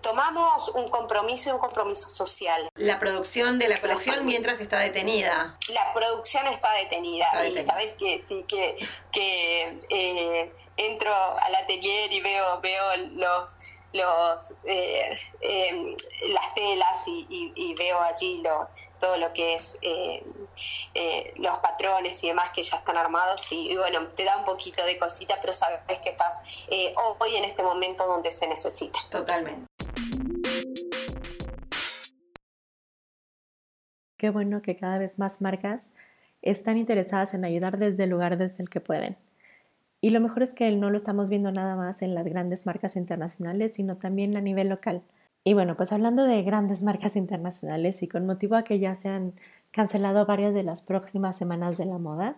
tomamos 0.01 0.69
un 0.69 0.89
compromiso 0.89 1.49
y 1.49 1.53
un 1.53 1.57
compromiso 1.57 2.09
social. 2.09 2.69
La 2.75 2.99
producción 2.99 3.57
de 3.57 3.67
la 3.67 3.81
colección 3.81 4.27
mientras 4.27 4.61
está 4.61 4.77
detenida. 4.77 5.57
La 5.69 5.91
producción 5.93 6.45
está 6.45 6.71
detenida. 6.73 7.47
y 7.47 7.59
sabes 7.63 7.93
que 7.93 8.21
sí, 8.21 8.45
que, 8.47 8.77
que 9.11 10.53
entro 10.77 11.11
al 11.41 11.55
atelier 11.55 12.13
y 12.13 12.21
veo, 12.21 12.61
veo 12.61 12.95
los 13.15 13.55
los 13.93 14.53
eh, 14.65 15.17
em, 15.41 15.95
las 16.29 16.53
telas 16.53 17.03
y, 17.07 17.73
veo 17.77 17.99
allí 17.99 18.41
lo, 18.41 18.67
todo 18.99 19.17
lo 19.17 19.31
que 19.33 19.55
es 19.55 19.77
eh, 19.81 20.23
eh, 20.93 21.33
los 21.37 21.57
patrones 21.57 22.23
y 22.23 22.27
demás 22.27 22.49
que 22.53 22.63
ya 22.63 22.77
están 22.77 22.97
armados. 22.97 23.41
Y, 23.51 23.75
bueno 23.75 24.07
te 24.09 24.23
da 24.23 24.37
un 24.37 24.45
poquito 24.45 24.83
de 24.85 24.97
cosita 24.97 25.37
pero 25.41 25.53
sabes 25.53 25.79
que 26.03 26.09
estás 26.09 26.41
hoy 27.19 27.35
en 27.35 27.45
este 27.45 27.63
momento 27.63 28.05
donde 28.05 28.31
se 28.31 28.47
necesita. 28.47 28.99
Totalmente. 29.09 29.67
Qué 34.17 34.31
bueno 34.31 34.61
que 34.63 34.75
cada 34.75 34.97
vez 34.97 35.19
más 35.19 35.41
marcas 35.41 35.91
están 36.41 36.77
interesadas 36.77 37.33
en 37.33 37.45
ayudar 37.45 37.77
desde 37.77 38.05
el 38.05 38.09
lugar 38.09 38.37
desde 38.37 38.63
el 38.63 38.69
que 38.69 38.81
pueden 38.81 39.17
y 40.01 40.11
lo 40.11 40.21
mejor 40.21 40.43
es 40.43 40.53
que 40.53 40.69
no 40.71 40.89
lo 40.89 40.97
estamos 40.97 41.29
viendo 41.29 41.51
nada 41.51 41.75
más 41.75 42.01
en 42.01 42.13
las 42.13 42.27
grandes 42.27 42.65
marcas 42.65 42.95
internacionales, 42.95 43.73
sino 43.73 43.97
también 43.97 44.37
a 44.37 44.41
nivel 44.41 44.69
local. 44.69 45.01
Y 45.43 45.53
bueno, 45.53 45.75
pues 45.77 45.91
hablando 45.91 46.25
de 46.25 46.43
grandes 46.43 46.83
marcas 46.83 47.15
internacionales 47.15 48.03
y 48.03 48.07
con 48.07 48.25
motivo 48.25 48.55
a 48.55 48.63
que 48.63 48.79
ya 48.79 48.95
se 48.95 49.09
han 49.09 49.33
cancelado 49.71 50.25
varias 50.25 50.53
de 50.53 50.63
las 50.63 50.81
próximas 50.81 51.37
semanas 51.37 51.77
de 51.77 51.85
la 51.85 51.97
moda, 51.97 52.37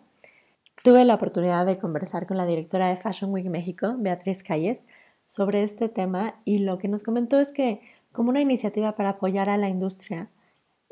tuve 0.84 1.04
la 1.06 1.16
oportunidad 1.16 1.66
de 1.66 1.76
conversar 1.76 2.28
con 2.28 2.38
la 2.38 2.46
directora 2.46 2.88
de 2.88 2.98
Fashion 2.98 3.32
Week 3.34 3.48
México, 3.48 3.96
Beatriz 3.98 4.44
Calles, 4.44 4.86
sobre 5.26 5.64
este 5.64 5.90
tema 5.90 6.36
y 6.46 6.60
lo 6.60 6.78
que 6.78 6.88
nos 6.88 7.04
comentó 7.04 7.40
es 7.40 7.52
que 7.52 7.82
como 8.12 8.30
una 8.30 8.42
iniciativa 8.42 8.96
para 8.96 9.10
apoyar 9.10 9.50
a 9.50 9.58
la 9.58 9.70
industria, 9.70 10.30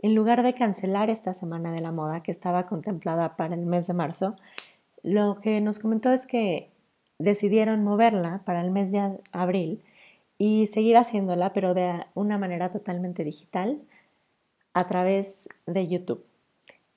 en 0.02 0.14
lugar 0.14 0.44
de 0.44 0.54
cancelar 0.54 1.10
esta 1.10 1.34
semana 1.34 1.72
de 1.72 1.82
la 1.82 1.92
moda 1.92 2.22
que 2.22 2.32
estaba 2.32 2.66
contemplada 2.68 3.36
para 3.36 3.56
el 3.56 3.66
mes 3.66 3.88
de 3.88 3.94
marzo, 3.94 4.36
lo 5.08 5.40
que 5.42 5.62
nos 5.62 5.80
comentó 5.80 6.12
es 6.12 6.28
que 6.28 6.70
decidieron 7.18 7.82
moverla 7.82 8.42
para 8.46 8.60
el 8.60 8.72
mes 8.72 8.92
de 8.92 9.00
abril 9.32 9.82
y 10.38 10.68
seguir 10.68 10.98
haciéndola, 10.98 11.54
pero 11.54 11.74
de 11.74 12.04
una 12.14 12.38
manera 12.38 12.72
totalmente 12.72 13.24
digital 13.24 13.82
a 14.74 14.86
través 14.86 15.48
de 15.66 15.88
YouTube. 15.88 16.26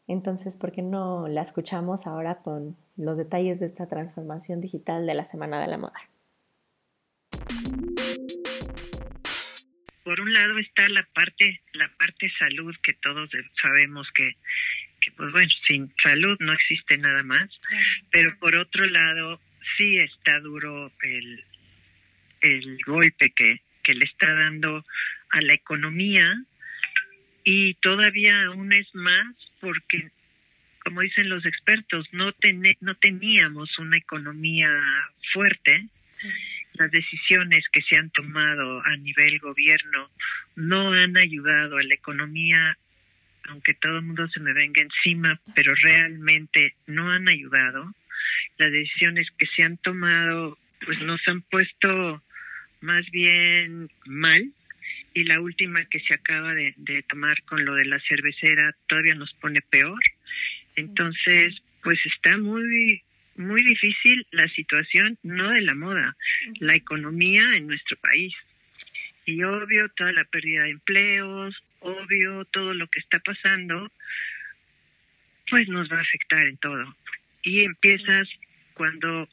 Entonces, 0.08 0.56
¿por 0.56 0.72
qué 0.72 0.82
no 0.82 1.28
la 1.28 1.42
escuchamos 1.42 2.08
ahora 2.08 2.42
con 2.42 2.76
los 2.96 3.16
detalles 3.16 3.60
de 3.60 3.66
esta 3.66 3.86
transformación 3.86 4.60
digital 4.60 5.06
de 5.06 5.14
la 5.14 5.24
Semana 5.24 5.60
de 5.60 5.68
la 5.68 5.78
Moda? 5.78 6.00
Por 10.02 10.20
un 10.20 10.32
lado 10.32 10.58
está 10.58 10.88
la 10.88 11.06
parte, 11.14 11.60
la 11.74 11.88
parte 11.96 12.28
salud 12.40 12.74
que 12.82 12.94
todos 12.94 13.30
sabemos 13.62 14.08
que 14.12 14.32
pues 15.16 15.32
bueno, 15.32 15.50
sin 15.66 15.92
salud 16.02 16.36
no 16.40 16.52
existe 16.52 16.96
nada 16.98 17.22
más, 17.22 17.50
pero 18.10 18.36
por 18.38 18.56
otro 18.56 18.86
lado 18.86 19.40
sí 19.76 19.98
está 19.98 20.38
duro 20.40 20.92
el, 21.02 21.44
el 22.40 22.78
golpe 22.86 23.30
que, 23.30 23.60
que 23.82 23.94
le 23.94 24.04
está 24.04 24.32
dando 24.32 24.84
a 25.30 25.40
la 25.40 25.54
economía. 25.54 26.42
Y 27.44 27.74
todavía 27.74 28.46
aún 28.46 28.72
es 28.72 28.94
más 28.94 29.34
porque 29.60 30.10
como 30.84 31.02
dicen 31.02 31.28
los 31.28 31.44
expertos 31.44 32.06
no 32.12 32.32
no 32.80 32.94
teníamos 32.96 33.78
una 33.78 33.98
economía 33.98 34.68
fuerte. 35.32 35.86
Las 36.74 36.90
decisiones 36.90 37.64
que 37.72 37.82
se 37.82 37.96
han 37.96 38.10
tomado 38.10 38.82
a 38.84 38.96
nivel 38.96 39.38
gobierno 39.38 40.10
no 40.56 40.92
han 40.92 41.16
ayudado 41.16 41.78
a 41.78 41.82
la 41.82 41.94
economía 41.94 42.78
aunque 43.48 43.74
todo 43.74 43.98
el 43.98 44.04
mundo 44.04 44.28
se 44.28 44.40
me 44.40 44.52
venga 44.52 44.82
encima, 44.82 45.40
pero 45.54 45.74
realmente 45.74 46.74
no 46.86 47.10
han 47.10 47.28
ayudado. 47.28 47.92
Las 48.58 48.72
decisiones 48.72 49.28
que 49.38 49.46
se 49.46 49.62
han 49.62 49.76
tomado 49.78 50.58
pues 50.84 50.98
nos 51.00 51.20
han 51.26 51.42
puesto 51.42 52.22
más 52.80 53.08
bien 53.10 53.90
mal 54.06 54.50
y 55.12 55.24
la 55.24 55.40
última 55.40 55.84
que 55.86 56.00
se 56.00 56.14
acaba 56.14 56.54
de, 56.54 56.74
tomar 57.08 57.42
con 57.42 57.64
lo 57.64 57.74
de 57.74 57.84
la 57.84 58.00
cervecera 58.00 58.74
todavía 58.88 59.14
nos 59.14 59.32
pone 59.34 59.60
peor. 59.60 60.00
Entonces, 60.76 61.60
pues 61.82 61.98
está 62.06 62.36
muy 62.38 63.02
muy 63.36 63.64
difícil 63.64 64.26
la 64.32 64.46
situación, 64.48 65.16
no 65.22 65.48
de 65.48 65.62
la 65.62 65.74
moda, 65.74 66.14
la 66.58 66.74
economía 66.74 67.42
en 67.56 67.68
nuestro 67.68 67.96
país. 67.96 68.34
Y 69.24 69.42
obvio 69.44 69.88
toda 69.90 70.12
la 70.12 70.24
pérdida 70.24 70.64
de 70.64 70.70
empleos, 70.70 71.56
obvio 71.80 72.44
todo 72.46 72.74
lo 72.74 72.86
que 72.88 73.00
está 73.00 73.18
pasando, 73.20 73.90
pues 75.48 75.68
nos 75.68 75.90
va 75.90 75.98
a 75.98 76.02
afectar 76.02 76.46
en 76.46 76.56
todo. 76.58 76.96
Y 77.42 77.62
empiezas 77.62 78.28
cuando 78.74 79.28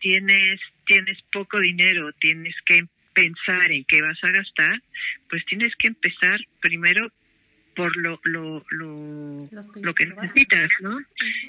tienes 0.00 0.60
tienes 0.86 1.18
poco 1.32 1.60
dinero, 1.60 2.12
tienes 2.14 2.54
que 2.66 2.86
pensar 3.14 3.70
en 3.70 3.84
qué 3.84 4.02
vas 4.02 4.22
a 4.24 4.30
gastar, 4.30 4.82
pues 5.28 5.44
tienes 5.46 5.74
que 5.76 5.88
empezar 5.88 6.40
primero 6.60 7.12
por 7.74 7.96
lo 7.96 8.20
lo 8.24 8.64
lo, 8.70 9.48
lo 9.80 9.94
que 9.94 10.06
necesitas, 10.06 10.70
¿no? 10.80 10.98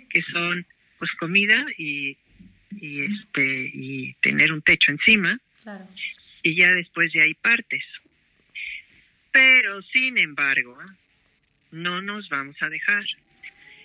Que 0.09 0.21
son 0.23 0.65
pues 0.99 1.11
comida 1.19 1.65
y 1.77 2.17
y 2.79 3.01
este 3.01 3.71
y 3.73 4.13
tener 4.21 4.51
un 4.51 4.61
techo 4.61 4.91
encima. 4.91 5.39
Y 6.41 6.55
ya 6.55 6.71
después 6.71 7.11
de 7.13 7.21
ahí 7.21 7.33
partes. 7.35 7.83
Pero 9.33 9.81
sin 9.81 10.17
embargo, 10.19 10.77
no 11.71 12.01
nos 12.01 12.29
vamos 12.29 12.55
a 12.61 12.69
dejar. 12.69 13.03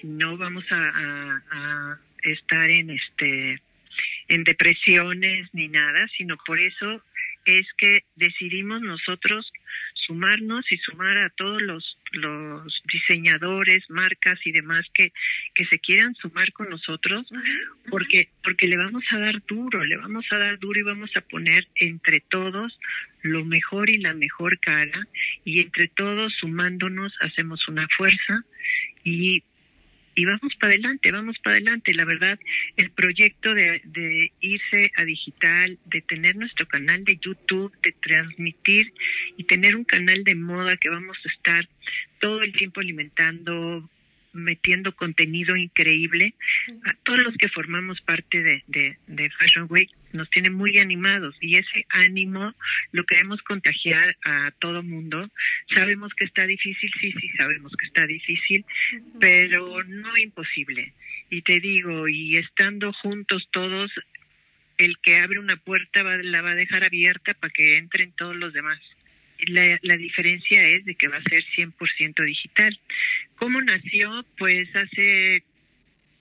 No 0.02 0.36
vamos 0.36 0.64
a, 0.70 1.98
estar 2.22 2.68
en 2.70 2.90
este 2.90 3.60
en 4.28 4.44
depresiones 4.44 5.48
ni 5.54 5.68
nada, 5.68 6.06
sino 6.16 6.36
por 6.44 6.60
eso 6.60 7.02
es 7.46 7.66
que 7.78 8.00
decidimos 8.16 8.82
nosotros 8.82 9.50
sumarnos 10.06 10.70
y 10.70 10.76
sumar 10.78 11.16
a 11.16 11.30
todos 11.30 11.62
los, 11.62 11.97
los 12.12 12.82
diseñadores, 12.92 13.88
marcas 13.90 14.38
y 14.44 14.52
demás 14.52 14.86
que, 14.94 15.12
que 15.54 15.64
se 15.66 15.78
quieran 15.78 16.14
sumar 16.14 16.52
con 16.52 16.68
nosotros, 16.68 17.26
porque, 17.90 18.28
porque 18.42 18.66
le 18.66 18.76
vamos 18.76 19.04
a 19.10 19.18
dar 19.18 19.42
duro, 19.46 19.84
le 19.84 19.96
vamos 19.96 20.26
a 20.30 20.38
dar 20.38 20.58
duro 20.58 20.80
y 20.80 20.82
vamos 20.82 21.10
a 21.16 21.20
poner 21.20 21.66
entre 21.76 22.20
todos 22.20 22.78
lo 23.22 23.44
mejor 23.44 23.90
y 23.90 23.98
la 23.98 24.14
mejor 24.14 24.58
cara, 24.58 25.06
y 25.44 25.60
entre 25.60 25.88
todos 25.88 26.32
sumándonos 26.40 27.14
hacemos 27.20 27.66
una 27.68 27.86
fuerza 27.96 28.44
y 29.04 29.42
y 30.18 30.24
vamos 30.24 30.52
para 30.58 30.72
adelante, 30.72 31.12
vamos 31.12 31.38
para 31.38 31.54
adelante. 31.54 31.94
La 31.94 32.04
verdad, 32.04 32.40
el 32.76 32.90
proyecto 32.90 33.54
de, 33.54 33.80
de, 33.84 34.32
irse 34.40 34.90
a 34.96 35.04
digital, 35.04 35.78
de 35.84 36.00
tener 36.00 36.34
nuestro 36.34 36.66
canal 36.66 37.04
de 37.04 37.18
YouTube, 37.18 37.72
de 37.84 37.92
transmitir 37.92 38.92
y 39.36 39.44
tener 39.44 39.76
un 39.76 39.84
canal 39.84 40.24
de 40.24 40.34
moda 40.34 40.76
que 40.76 40.88
vamos 40.88 41.18
a 41.24 41.28
estar 41.28 41.68
todo 42.18 42.42
el 42.42 42.52
tiempo 42.52 42.80
alimentando, 42.80 43.88
metiendo 44.38 44.94
contenido 44.94 45.56
increíble. 45.56 46.34
A 46.84 46.94
todos 47.02 47.20
los 47.20 47.36
que 47.36 47.48
formamos 47.48 48.00
parte 48.00 48.42
de, 48.42 48.62
de, 49.06 49.30
Fashion 49.30 49.66
Week 49.68 49.90
nos 50.12 50.28
tiene 50.30 50.50
muy 50.50 50.78
animados 50.78 51.36
y 51.40 51.56
ese 51.56 51.86
ánimo 51.90 52.54
lo 52.92 53.04
queremos 53.04 53.42
contagiar 53.42 54.16
a 54.24 54.50
todo 54.58 54.82
mundo. 54.82 55.28
Sabemos 55.74 56.12
que 56.14 56.24
está 56.24 56.46
difícil, 56.46 56.90
sí, 57.00 57.12
sí, 57.12 57.28
sabemos 57.36 57.72
que 57.76 57.86
está 57.86 58.06
difícil, 58.06 58.64
pero 59.20 59.84
no 59.84 60.16
imposible. 60.16 60.92
Y 61.30 61.42
te 61.42 61.60
digo, 61.60 62.08
y 62.08 62.36
estando 62.36 62.92
juntos 62.92 63.48
todos, 63.50 63.92
el 64.78 64.98
que 64.98 65.16
abre 65.16 65.38
una 65.38 65.56
puerta 65.56 66.02
va, 66.02 66.16
la 66.16 66.40
va 66.40 66.52
a 66.52 66.54
dejar 66.54 66.84
abierta 66.84 67.34
para 67.34 67.52
que 67.52 67.76
entren 67.76 68.12
todos 68.12 68.36
los 68.36 68.52
demás. 68.52 68.80
La, 69.46 69.78
la 69.82 69.96
diferencia 69.96 70.66
es 70.68 70.84
de 70.84 70.94
que 70.94 71.08
va 71.08 71.18
a 71.18 71.22
ser 71.22 71.44
100% 71.56 72.24
digital. 72.24 72.78
¿Cómo 73.36 73.60
nació? 73.60 74.24
Pues 74.36 74.68
hace 74.74 75.44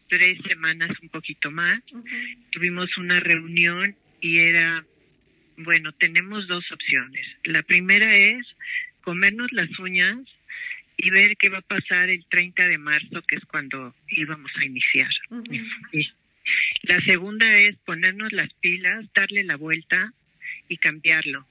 tres 0.07 0.39
semanas, 0.47 0.91
un 1.01 1.09
poquito 1.09 1.51
más, 1.51 1.81
tuvimos 2.51 2.97
una 2.97 3.19
reunión 3.19 3.95
y 4.21 4.39
era, 4.39 4.85
bueno, 5.57 5.91
tenemos 5.93 6.47
dos 6.47 6.71
opciones. 6.71 7.25
La 7.43 7.63
primera 7.63 8.15
es 8.15 8.45
comernos 9.01 9.51
las 9.51 9.69
uñas 9.79 10.19
y 10.97 11.09
ver 11.11 11.37
qué 11.37 11.49
va 11.49 11.59
a 11.59 11.61
pasar 11.61 12.09
el 12.09 12.25
30 12.25 12.67
de 12.67 12.77
marzo, 12.77 13.21
que 13.27 13.35
es 13.35 13.45
cuando 13.45 13.95
íbamos 14.09 14.51
a 14.55 14.65
iniciar. 14.65 15.09
La 16.83 16.99
segunda 17.01 17.57
es 17.57 17.75
ponernos 17.85 18.31
las 18.31 18.51
pilas, 18.55 19.05
darle 19.13 19.43
la 19.43 19.57
vuelta 19.57 20.13
y 20.69 20.77
cambiarlo. 20.77 21.45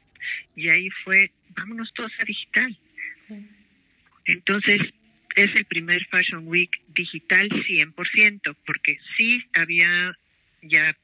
Y 0.54 0.68
ahí 0.68 0.88
fue, 1.04 1.30
vámonos 1.56 1.92
todos 1.94 2.12
a 2.18 2.24
digital. 2.24 2.76
Entonces, 4.24 4.80
es 5.36 5.54
el 5.54 5.64
primer 5.66 6.04
Fashion 6.06 6.46
Week 6.48 6.70
digital 6.94 7.48
100%, 7.50 8.56
porque 8.64 8.98
sí 9.16 9.44
había 9.52 10.16
ya 10.62 10.96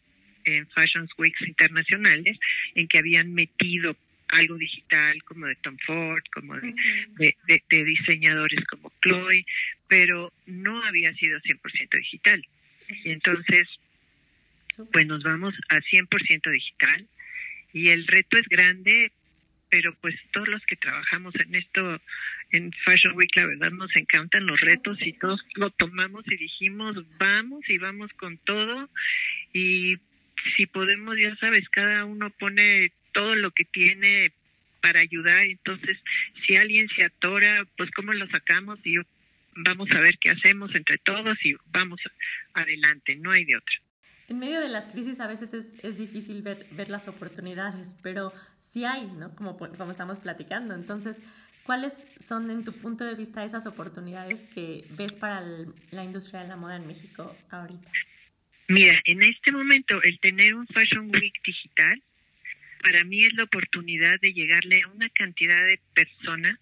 en 0.45 0.67
Fashion 0.69 1.09
Weeks 1.19 1.43
internacionales 1.43 2.39
en 2.75 2.89
que 2.89 2.99
habían 2.99 3.33
metido 3.35 3.97
algo 4.29 4.57
digital 4.57 5.23
como 5.25 5.47
de 5.47 5.55
Tom 5.57 5.77
Ford, 5.87 6.23
como 6.33 6.55
de, 6.57 7.37
de, 7.47 7.85
diseñadores 7.85 8.65
como 8.65 8.91
Chloe, 9.03 9.45
pero 9.89 10.33
no 10.47 10.83
había 10.85 11.13
sido 11.15 11.39
100% 11.41 11.99
digital. 11.99 12.45
Y 13.05 13.11
entonces, 13.11 13.69
pues 14.91 15.07
nos 15.07 15.23
vamos 15.23 15.55
a 15.69 15.77
100% 15.77 16.51
digital 16.51 17.07
y 17.73 17.89
el 17.89 18.07
reto 18.07 18.39
es 18.39 18.47
grande, 18.49 19.11
pero 19.71 19.95
pues 20.01 20.15
todos 20.33 20.49
los 20.49 20.63
que 20.67 20.77
trabajamos 20.77 21.35
en 21.37 21.55
esto 21.55 22.01
en 22.51 22.73
Fashion 22.85 23.17
Week, 23.17 23.35
la 23.35 23.47
verdad 23.47 23.71
nos 23.71 23.95
encantan 23.97 24.47
los 24.47 24.61
retos 24.61 24.99
y 25.01 25.15
todos 25.15 25.41
lo 25.55 25.71
tomamos 25.71 26.25
y 26.27 26.37
dijimos, 26.37 26.97
vamos 27.19 27.69
y 27.69 27.79
vamos 27.79 28.13
con 28.13 28.37
todo. 28.39 28.91
Y 29.55 29.97
si 30.57 30.67
podemos, 30.67 31.17
ya 31.19 31.35
sabes, 31.37 31.69
cada 31.71 32.05
uno 32.05 32.31
pone 32.31 32.93
todo 33.13 33.35
lo 33.35 33.51
que 33.53 33.65
tiene 33.65 34.33
para 34.83 35.01
ayudar. 35.01 35.45
Entonces, 35.45 35.99
si 36.47 36.57
alguien 36.57 36.89
se 36.89 37.05
atora, 37.05 37.65
pues 37.77 37.91
cómo 37.93 38.13
lo 38.13 38.27
sacamos 38.29 38.79
y 38.85 38.97
vamos 39.55 39.91
a 39.93 40.01
ver 40.01 40.19
qué 40.19 40.31
hacemos 40.31 40.75
entre 40.75 40.99
todos 40.99 41.39
y 41.45 41.55
vamos 41.67 42.01
adelante, 42.53 43.17
no 43.17 43.31
hay 43.31 43.45
de 43.45 43.57
otra. 43.57 43.75
En 44.33 44.39
medio 44.39 44.63
de 44.63 44.71
las 44.71 44.89
crisis 44.89 45.21
a 45.21 45.27
veces 45.27 45.53
es, 45.53 45.77
es 45.85 45.99
difícil 45.99 46.41
ver, 46.41 46.67
ver, 46.71 46.89
las 46.89 47.07
oportunidades, 47.07 47.99
pero 48.03 48.33
sí 48.63 48.87
hay, 48.87 49.05
¿no? 49.05 49.37
Como, 49.37 49.59
como 49.59 49.91
estamos 49.91 50.19
platicando. 50.21 50.75
Entonces, 50.75 51.21
¿Cuáles 51.65 52.09
son, 52.19 52.51
en 52.51 52.65
tu 52.65 52.73
punto 52.73 53.05
de 53.05 53.15
vista, 53.15 53.45
esas 53.45 53.67
oportunidades 53.67 54.45
que 54.45 54.85
ves 54.99 55.17
para 55.17 55.43
la 55.93 56.03
industria 56.03 56.41
de 56.43 56.49
la 56.49 56.57
moda 56.57 56.77
en 56.77 56.89
México 56.89 57.37
ahorita? 57.51 57.89
Mira, 58.69 59.01
en 59.05 59.23
este 59.23 59.53
momento 59.53 60.03
el 60.03 60.19
tener 60.19 60.55
un 60.55 60.67
Fashion 60.67 61.11
Week 61.15 61.35
digital, 61.45 62.03
para 62.83 63.05
mí 63.05 63.25
es 63.27 63.35
la 63.35 63.45
oportunidad 63.45 64.19
de 64.21 64.33
llegarle 64.33 64.83
a 64.83 64.89
una 64.89 65.09
cantidad 65.11 65.65
de 65.67 65.79
personas 65.95 66.59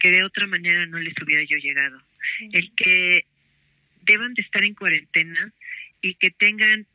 que 0.00 0.10
de 0.10 0.24
otra 0.24 0.48
manera 0.48 0.86
no 0.86 0.98
les 0.98 1.14
hubiera 1.22 1.44
yo 1.44 1.58
llegado. 1.58 2.02
El 2.52 2.74
que 2.74 3.26
deban 4.06 4.34
de 4.34 4.42
estar 4.42 4.64
en 4.64 4.74
cuarentena 4.74 5.52
y 6.00 6.14
que 6.14 6.32
tengan 6.32 6.86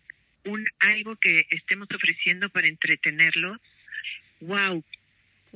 un 0.48 0.68
algo 0.80 1.16
que 1.16 1.46
estemos 1.52 1.88
ofreciendo 1.94 2.50
para 2.50 2.68
entretenerlos, 2.68 3.60
wow, 4.42 4.84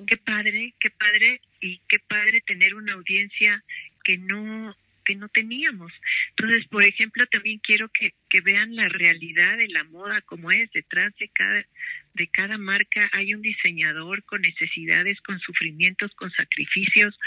Qué 0.08 0.18
padre, 0.18 0.74
qué 0.80 0.90
padre 0.90 1.42
y 1.60 1.80
qué 1.90 2.00
padre 2.00 2.42
tener 2.42 2.74
una 2.76 2.94
audiencia 2.94 3.64
que 4.04 4.18
no 4.18 4.76
que 5.04 5.16
no 5.16 5.30
teníamos. 5.30 5.92
Entonces, 6.30 6.68
por 6.68 6.84
ejemplo, 6.84 7.26
también 7.26 7.58
quiero 7.58 7.90
que, 7.90 8.14
que 8.30 8.40
vean 8.40 8.76
la 8.76 8.88
realidad 8.88 9.58
de 9.58 9.68
la 9.68 9.84
moda 9.84 10.22
como 10.22 10.52
es. 10.52 10.72
Detrás 10.72 11.12
de 11.18 11.28
cada, 11.30 11.66
de 12.14 12.28
cada 12.28 12.60
marca 12.60 13.10
hay 13.12 13.34
un 13.34 13.42
diseñador 13.42 14.24
con 14.24 14.44
necesidades, 14.44 15.20
con 15.22 15.40
sufrimientos, 15.40 16.14
con 16.14 16.32
sacrificios 16.32 17.20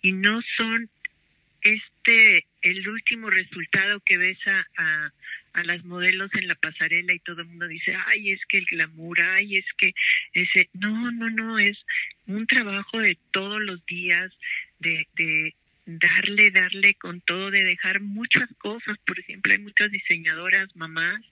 y 0.00 0.12
no 0.12 0.40
son 0.56 0.88
este 1.62 2.46
el 2.62 2.88
último 2.88 3.30
resultado 3.30 3.98
que 4.00 4.16
ves 4.16 4.38
a, 4.46 4.66
a 4.76 5.12
las 5.64 5.84
modelos 5.84 6.30
en 6.34 6.48
la 6.48 6.54
pasarela 6.54 7.12
y 7.12 7.18
todo 7.20 7.42
el 7.42 7.48
mundo 7.48 7.66
dice, 7.66 7.94
ay, 8.06 8.30
es 8.32 8.40
que 8.46 8.58
el 8.58 8.66
glamour, 8.66 9.20
ay, 9.20 9.56
es 9.56 9.66
que 9.76 9.92
ese, 10.32 10.68
no, 10.74 11.10
no, 11.10 11.30
no, 11.30 11.58
es 11.58 11.78
un 12.26 12.46
trabajo 12.46 12.98
de 12.98 13.18
todos 13.32 13.60
los 13.60 13.84
días, 13.86 14.32
de, 14.78 15.06
de 15.16 15.54
darle, 15.86 16.50
darle 16.50 16.94
con 16.94 17.20
todo, 17.22 17.50
de 17.50 17.64
dejar 17.64 18.00
muchas 18.00 18.48
cosas, 18.58 18.98
por 19.06 19.18
ejemplo, 19.18 19.52
hay 19.52 19.58
muchas 19.58 19.90
diseñadoras, 19.90 20.74
mamás, 20.76 21.22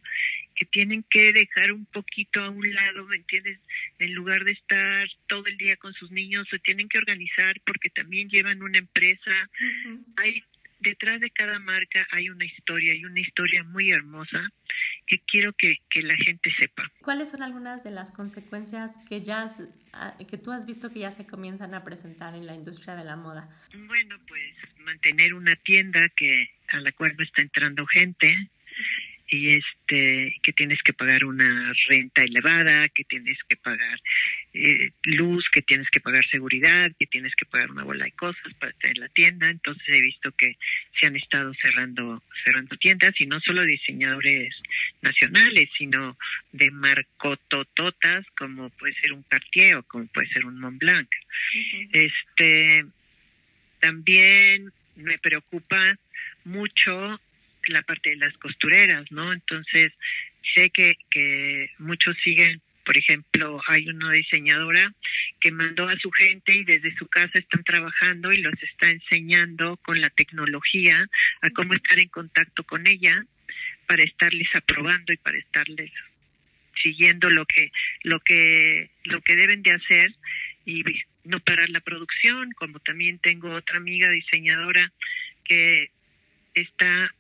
que 0.55 0.65
tienen 0.65 1.05
que 1.11 1.35
dejar 1.35 1.73
un 1.73 1.85
poquito 1.85 2.41
a 2.43 2.49
un 2.49 2.75
lado, 2.75 3.05
¿me 3.05 3.17
entiendes? 3.17 3.61
En 3.99 4.15
lugar 4.15 4.45
de 4.45 4.53
estar 4.53 5.07
todo 5.29 5.45
el 5.47 5.59
día 5.59 5.77
con 5.77 5.93
sus 5.93 6.11
niños, 6.11 6.49
se 6.51 6.59
tienen 6.59 6.89
que 6.89 6.97
organizar 6.97 7.61
porque 7.67 7.91
también 7.91 8.31
llevan 8.31 8.63
una 8.63 8.79
empresa. 8.79 9.51
Hay 10.17 10.43
detrás 10.81 11.21
de 11.21 11.31
cada 11.31 11.59
marca 11.59 12.07
hay 12.13 12.29
una 12.29 12.45
historia, 12.45 12.93
hay 12.93 13.05
una 13.05 13.21
historia 13.21 13.63
muy 13.65 13.91
hermosa 13.91 14.49
que 15.07 15.19
quiero 15.21 15.53
que, 15.53 15.77
que, 15.91 16.03
la 16.03 16.17
gente 16.17 16.53
sepa. 16.59 16.91
¿Cuáles 17.03 17.31
son 17.31 17.43
algunas 17.43 17.85
de 17.85 17.91
las 17.91 18.11
consecuencias 18.11 18.99
que 19.09 19.23
ya 19.23 19.47
ah, 19.93 20.17
que 20.29 20.39
tú 20.39 20.51
has 20.51 20.67
visto 20.67 20.91
que 20.91 21.01
ya 21.01 21.13
se 21.13 21.27
comienzan 21.27 21.75
a 21.75 21.85
presentar 21.85 22.35
en 22.35 22.47
la 22.47 22.55
industria 22.55 22.97
de 22.97 23.05
la 23.05 23.17
moda? 23.17 23.49
Bueno, 23.87 24.17
pues 24.27 24.55
mantener 24.79 25.35
una 25.35 25.57
tienda 25.57 26.01
que 26.17 26.51
a 26.69 26.81
la 26.81 26.93
cual 26.93 27.15
no 27.17 27.25
está 27.25 27.43
entrando 27.43 27.87
gente, 27.87 28.51
y 29.29 29.57
este 29.57 30.37
que 30.43 30.53
tienes 30.53 30.81
que 30.83 30.93
pagar 30.93 31.25
una 31.25 31.73
renta 31.89 32.23
elevada, 32.23 32.89
que 32.89 33.05
tienes 33.05 33.39
que 33.49 33.57
pagar 33.57 34.01
eh, 34.55 34.91
luz, 35.05 35.45
que 35.51 35.63
tienes 35.63 35.89
que 35.91 36.01
pagar 36.01 36.25
seguridad, 36.27 36.91
que 36.99 37.07
tienes 37.07 37.35
que 37.35 37.45
pagar 37.45 37.71
una 37.71 37.85
bola 37.85 38.05
de 38.05 38.13
cosas 38.13 38.55
para 38.61 38.73
tener 38.75 38.99
la 38.99 39.09
tienda. 39.09 39.51
Entonces 39.51 39.85
he 39.89 40.01
visto 40.01 40.33
que 40.33 40.57
se 40.99 41.07
han 41.07 41.17
estado 41.17 41.53
cerrando 41.55 42.23
cerrando 42.45 42.77
tiendas 42.77 43.21
y 43.21 43.27
no 43.27 43.41
solo 43.41 43.63
diseñadores 43.63 44.55
nacionales, 45.03 45.69
sino 45.77 46.17
de 46.53 46.71
marcotototas 46.71 48.27
como 48.39 48.71
puede 48.71 48.95
ser 48.95 49.13
un 49.13 49.23
Cartier 49.25 49.77
o 49.77 49.83
como 49.83 50.07
puede 50.07 50.29
ser 50.29 50.45
un 50.45 50.61
Montblanc. 50.61 51.09
Este 51.93 52.87
también 53.81 54.73
me 54.97 55.17
preocupa 55.19 55.97
mucho 56.45 57.21
la 57.69 57.83
parte 57.83 58.11
de 58.11 58.17
las 58.17 58.37
costureras, 58.39 59.11
¿no? 59.11 59.33
Entonces, 59.33 59.93
sé 60.55 60.71
que, 60.71 61.71
muchos 61.79 62.17
siguen, 62.23 62.61
por 62.85 62.97
ejemplo, 62.97 63.61
hay 63.67 63.89
una 63.89 64.13
diseñadora 64.13 64.93
que 65.41 65.51
mandó 65.51 65.89
a 65.89 65.99
su 65.99 66.11
gente 66.11 66.55
y 66.55 66.65
desde 66.65 66.95
su 66.97 67.07
casa 67.09 67.39
están 67.39 67.65
trabajando 67.65 68.33
y 68.33 68.39
los 68.39 68.55
está 68.63 68.91
enseñando 68.91 69.77
con 69.79 70.01
la 70.01 70.11
tecnología 70.11 71.07
a 71.43 71.51
cómo 71.51 71.75
estar 71.75 71.99
en 71.99 72.09
contacto 72.09 72.63
con 72.65 72.87
ella 72.87 73.25
para 73.87 74.05
estarles 74.05 74.49
aprobando 74.55 75.13
y 75.13 75.17
para 75.17 75.39
estarles 75.39 75.91
siguiendo 76.83 77.31
lo 77.31 77.47
que 77.47 77.71
lo 78.03 78.21
que 78.21 78.91
lo 79.05 79.21
que 79.23 79.35
deben 79.35 79.63
de 79.63 79.73
hacer 79.73 80.13
y 80.65 80.85
no 81.25 81.41
parar 81.41 81.71
la 81.71 81.81
producción 81.81 82.53
como 82.53 82.79
también 82.81 83.19
tengo 83.19 83.51
otra 83.51 83.79
amiga 83.79 84.11
diseñadora 84.11 84.93
que 85.45 85.91
está 86.55 87.13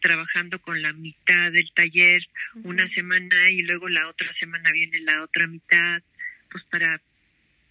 trabajando 0.00 0.60
con 0.60 0.82
la 0.82 0.92
mitad 0.92 1.52
del 1.52 1.70
taller 1.72 2.26
una 2.64 2.88
semana 2.90 3.50
y 3.50 3.62
luego 3.62 3.88
la 3.88 4.08
otra 4.08 4.32
semana 4.34 4.72
viene 4.72 5.00
la 5.00 5.22
otra 5.22 5.46
mitad, 5.46 6.02
pues 6.50 6.64
para 6.64 7.00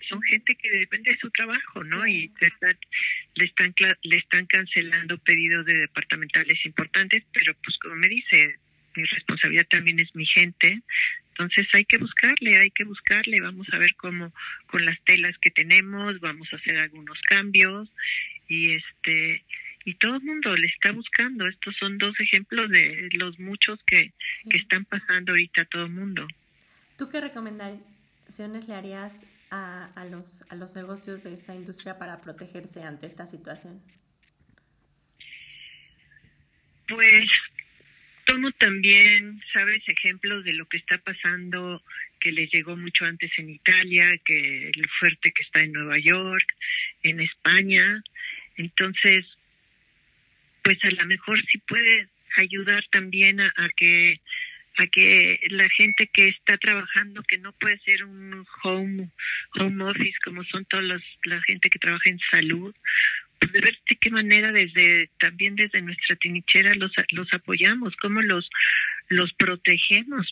son 0.08 0.22
gente 0.24 0.56
que 0.56 0.70
depende 0.70 1.12
de 1.12 1.18
su 1.18 1.30
trabajo, 1.30 1.84
¿no? 1.84 2.08
Y 2.08 2.32
le 2.40 2.48
están, 2.48 2.78
le 3.36 3.46
están 3.46 3.74
le 4.04 4.18
están 4.18 4.46
cancelando 4.46 5.18
pedidos 5.18 5.66
de 5.66 5.74
departamentales 5.74 6.66
importantes, 6.66 7.24
pero 7.34 7.54
pues 7.64 7.78
como 7.80 7.96
me 7.96 8.08
dice, 8.08 8.56
mi 8.96 9.04
responsabilidad 9.04 9.68
también 9.70 10.00
es 10.00 10.14
mi 10.16 10.26
gente, 10.26 10.82
entonces 11.30 11.68
hay 11.74 11.86
que 11.86 11.98
buscarle, 11.98 12.58
hay 12.58 12.72
que 12.72 12.84
buscarle, 12.84 13.40
vamos 13.40 13.68
a 13.72 13.78
ver 13.78 13.96
cómo 13.96 14.34
con 14.68 14.86
las 14.86 15.00
telas 15.04 15.38
que 15.38 15.52
tenemos, 15.52 16.20
vamos 16.20 16.52
a 16.52 16.58
hacer 16.58 16.78
algunos 16.78 17.20
cambios 17.22 17.90
y 18.48 18.74
este 18.74 19.44
y 19.86 19.96
todo 19.96 20.16
el 20.16 20.24
mundo 20.24 20.56
le 20.56 20.68
está 20.68 20.92
buscando. 20.92 21.48
Estos 21.48 21.76
son 21.78 21.98
dos 21.98 22.20
ejemplos 22.20 22.70
de 22.70 23.10
los 23.14 23.40
muchos 23.40 23.80
que, 23.86 24.12
que 24.50 24.58
están 24.58 24.86
pasando 24.86 25.32
ahorita 25.32 25.62
a 25.62 25.66
todo 25.66 25.86
el 25.86 25.92
mundo. 25.92 26.28
¿Tú 26.98 27.10
qué 27.10 27.22
recomendaciones 27.22 28.68
le 28.68 28.76
harías 28.76 29.26
a, 29.52 29.86
a, 29.96 30.06
los, 30.06 30.44
a 30.52 30.56
los 30.56 30.76
negocios 30.76 31.24
de 31.24 31.34
esta 31.34 31.56
industria 31.56 31.98
para 31.98 32.22
protegerse 32.22 32.84
ante 32.84 33.08
esta 33.08 33.26
situación? 33.26 33.82
Pues 36.88 37.30
tomo 38.26 38.52
también, 38.54 39.42
sabes, 39.54 39.82
ejemplos 39.88 40.44
de 40.44 40.54
lo 40.54 40.68
que 40.68 40.78
está 40.78 40.98
pasando, 41.00 41.82
que 42.20 42.32
les 42.32 42.52
llegó 42.52 42.76
mucho 42.76 43.06
antes 43.06 43.32
en 43.38 43.50
Italia, 43.50 44.20
que 44.26 44.70
el 44.70 44.90
fuerte 45.00 45.32
que 45.32 45.44
está 45.44 45.62
en 45.62 45.72
Nueva 45.72 45.98
York, 46.00 46.46
en 47.04 47.22
España. 47.22 48.04
Entonces, 48.58 49.26
pues 50.64 50.78
a 50.84 50.92
lo 50.92 51.06
mejor 51.06 51.44
sí 51.46 51.58
puede 51.60 52.08
ayudar 52.38 52.84
también 52.92 53.40
a, 53.42 53.52
que 53.76 54.20
a 54.78 54.88
que 54.88 55.40
la 55.50 55.68
gente 55.70 56.08
que 56.14 56.30
está 56.30 56.58
trabajando 56.58 57.24
que 57.24 57.38
no 57.38 57.52
puede 57.54 57.80
ser 57.80 58.04
un 58.04 58.46
home 58.64 59.10
home 59.56 59.84
office 59.84 60.18
como 60.24 60.44
son 60.46 60.66
todos 60.66 60.84
los 60.84 61.02
la 61.24 61.42
gente 61.44 61.70
que 61.70 61.80
trabaja 61.80 62.10
en 62.10 62.20
salud 62.32 62.74
pues 63.40 63.52
de 63.52 63.62
ver 63.62 63.78
de 63.90 63.96
qué 63.96 64.10
manera 64.10 64.52
desde 64.52 65.10
también 65.20 65.56
desde 65.56 65.82
nuestra 65.82 66.16
trinchera 66.16 66.76
los 66.76 66.92
los 67.12 67.34
apoyamos 67.34 67.96
cómo 67.96 68.22
los 68.22 68.50
los 69.10 69.34
protegemos 69.34 70.28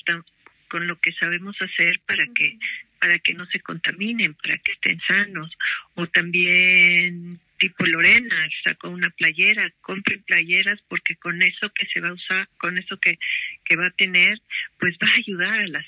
con 0.67 0.87
lo 0.87 0.99
que 0.99 1.13
sabemos 1.13 1.59
hacer 1.61 1.99
para 2.05 2.25
que 2.35 2.57
para 2.99 3.19
que 3.19 3.33
no 3.33 3.45
se 3.47 3.59
contaminen, 3.59 4.33
para 4.33 4.57
que 4.57 4.73
estén 4.73 4.99
sanos. 5.07 5.55
O 5.95 6.07
también 6.07 7.37
tipo 7.57 7.85
Lorena 7.85 8.47
sacó 8.63 8.89
una 8.89 9.09
playera, 9.09 9.69
compren 9.81 10.23
playeras 10.23 10.79
porque 10.87 11.15
con 11.15 11.41
eso 11.41 11.69
que 11.73 11.85
se 11.87 11.99
va 11.99 12.09
a 12.09 12.13
usar, 12.13 12.47
con 12.57 12.77
eso 12.77 12.97
que, 12.97 13.17
que 13.65 13.75
va 13.75 13.87
a 13.87 13.91
tener, 13.91 14.39
pues 14.79 14.95
va 15.03 15.07
a 15.07 15.17
ayudar 15.17 15.59
a 15.59 15.67
las, 15.67 15.85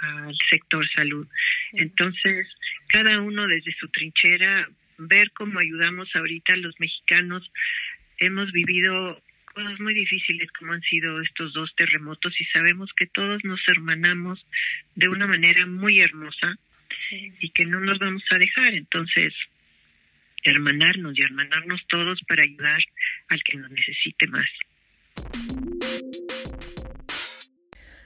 al 0.00 0.36
sector 0.50 0.88
salud. 0.88 1.26
Entonces, 1.72 2.48
cada 2.88 3.20
uno 3.20 3.46
desde 3.46 3.72
su 3.74 3.88
trinchera, 3.88 4.68
ver 4.98 5.30
cómo 5.32 5.58
ayudamos 5.58 6.14
ahorita 6.14 6.54
a 6.54 6.58
los 6.58 6.78
mexicanos. 6.78 7.50
Hemos 8.18 8.52
vivido 8.52 9.22
cosas 9.52 9.78
muy 9.80 9.94
difíciles 9.94 10.50
como 10.52 10.72
han 10.72 10.82
sido 10.82 11.20
estos 11.20 11.52
dos 11.52 11.74
terremotos 11.74 12.40
y 12.40 12.44
sabemos 12.46 12.90
que 12.96 13.06
todos 13.06 13.44
nos 13.44 13.60
hermanamos 13.68 14.44
de 14.94 15.08
una 15.08 15.26
manera 15.26 15.66
muy 15.66 16.00
hermosa 16.00 16.56
y 17.10 17.50
que 17.50 17.66
no 17.66 17.80
nos 17.80 17.98
vamos 17.98 18.22
a 18.30 18.38
dejar. 18.38 18.74
Entonces, 18.74 19.34
hermanarnos 20.42 21.18
y 21.18 21.22
hermanarnos 21.22 21.80
todos 21.88 22.20
para 22.28 22.42
ayudar 22.42 22.80
al 23.28 23.42
que 23.42 23.58
nos 23.58 23.70
necesite 23.70 24.26
más. 24.28 24.48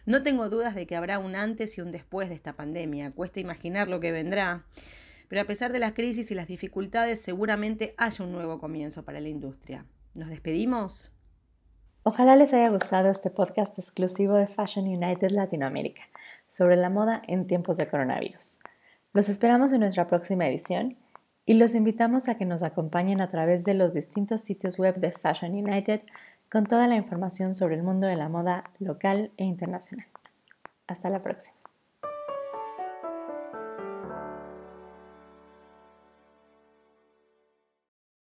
No 0.07 0.23
tengo 0.23 0.49
dudas 0.49 0.75
de 0.75 0.87
que 0.87 0.95
habrá 0.95 1.19
un 1.19 1.35
antes 1.35 1.77
y 1.79 1.81
un 1.81 1.91
después 1.91 2.29
de 2.29 2.37
esta 2.37 2.55
pandemia. 2.55 3.11
Cuesta 3.11 3.41
imaginar 3.41 3.89
lo 3.89 3.99
que 3.99 4.13
vendrá. 4.13 4.65
Pero 5.29 5.43
a 5.43 5.47
pesar 5.47 5.73
de 5.73 5.81
las 5.81 5.93
crisis 5.93 6.31
y 6.31 6.37
las 6.37 6.47
dificultades, 6.47 7.21
seguramente 7.21 7.95
haya 7.97 8.25
un 8.25 8.31
nuevo 8.31 8.61
comienzo 8.61 9.05
para 9.05 9.19
la 9.19 9.29
industria. 9.29 9.85
¿Nos 10.15 10.29
despedimos? 10.29 11.11
Ojalá 12.05 12.37
les 12.37 12.55
haya 12.55 12.69
gustado 12.69 13.11
este 13.11 13.31
podcast 13.31 13.77
exclusivo 13.81 14.35
de 14.37 14.47
Fashion 14.47 14.87
United 14.87 15.31
Latinoamérica 15.31 16.03
sobre 16.47 16.77
la 16.77 16.89
moda 16.89 17.21
en 17.27 17.49
tiempos 17.49 17.77
de 17.77 17.89
coronavirus. 17.89 18.61
Los 19.13 19.29
esperamos 19.29 19.73
en 19.73 19.81
nuestra 19.81 20.07
próxima 20.07 20.47
edición 20.47 20.97
y 21.47 21.55
los 21.55 21.75
invitamos 21.75 22.29
a 22.29 22.37
que 22.37 22.45
nos 22.45 22.65
acompañen 22.65 23.21
a 23.21 23.31
través 23.31 23.65
de 23.65 23.75
los 23.75 23.95
distintos 23.95 24.43
sitios 24.43 24.79
web 24.79 24.97
de 24.97 25.13
Fashion 25.13 25.53
United 25.53 26.03
con 26.51 26.67
toda 26.67 26.89
la 26.89 26.97
información 26.97 27.55
sobre 27.55 27.77
el 27.77 27.83
mundo 27.83 28.07
de 28.09 28.17
la 28.17 28.29
moda 28.29 28.71
local 28.81 29.31
e 29.37 29.45
internacional. 29.45 30.07
Hasta 30.89 31.09
la 31.09 31.23
próxima. 31.23 31.66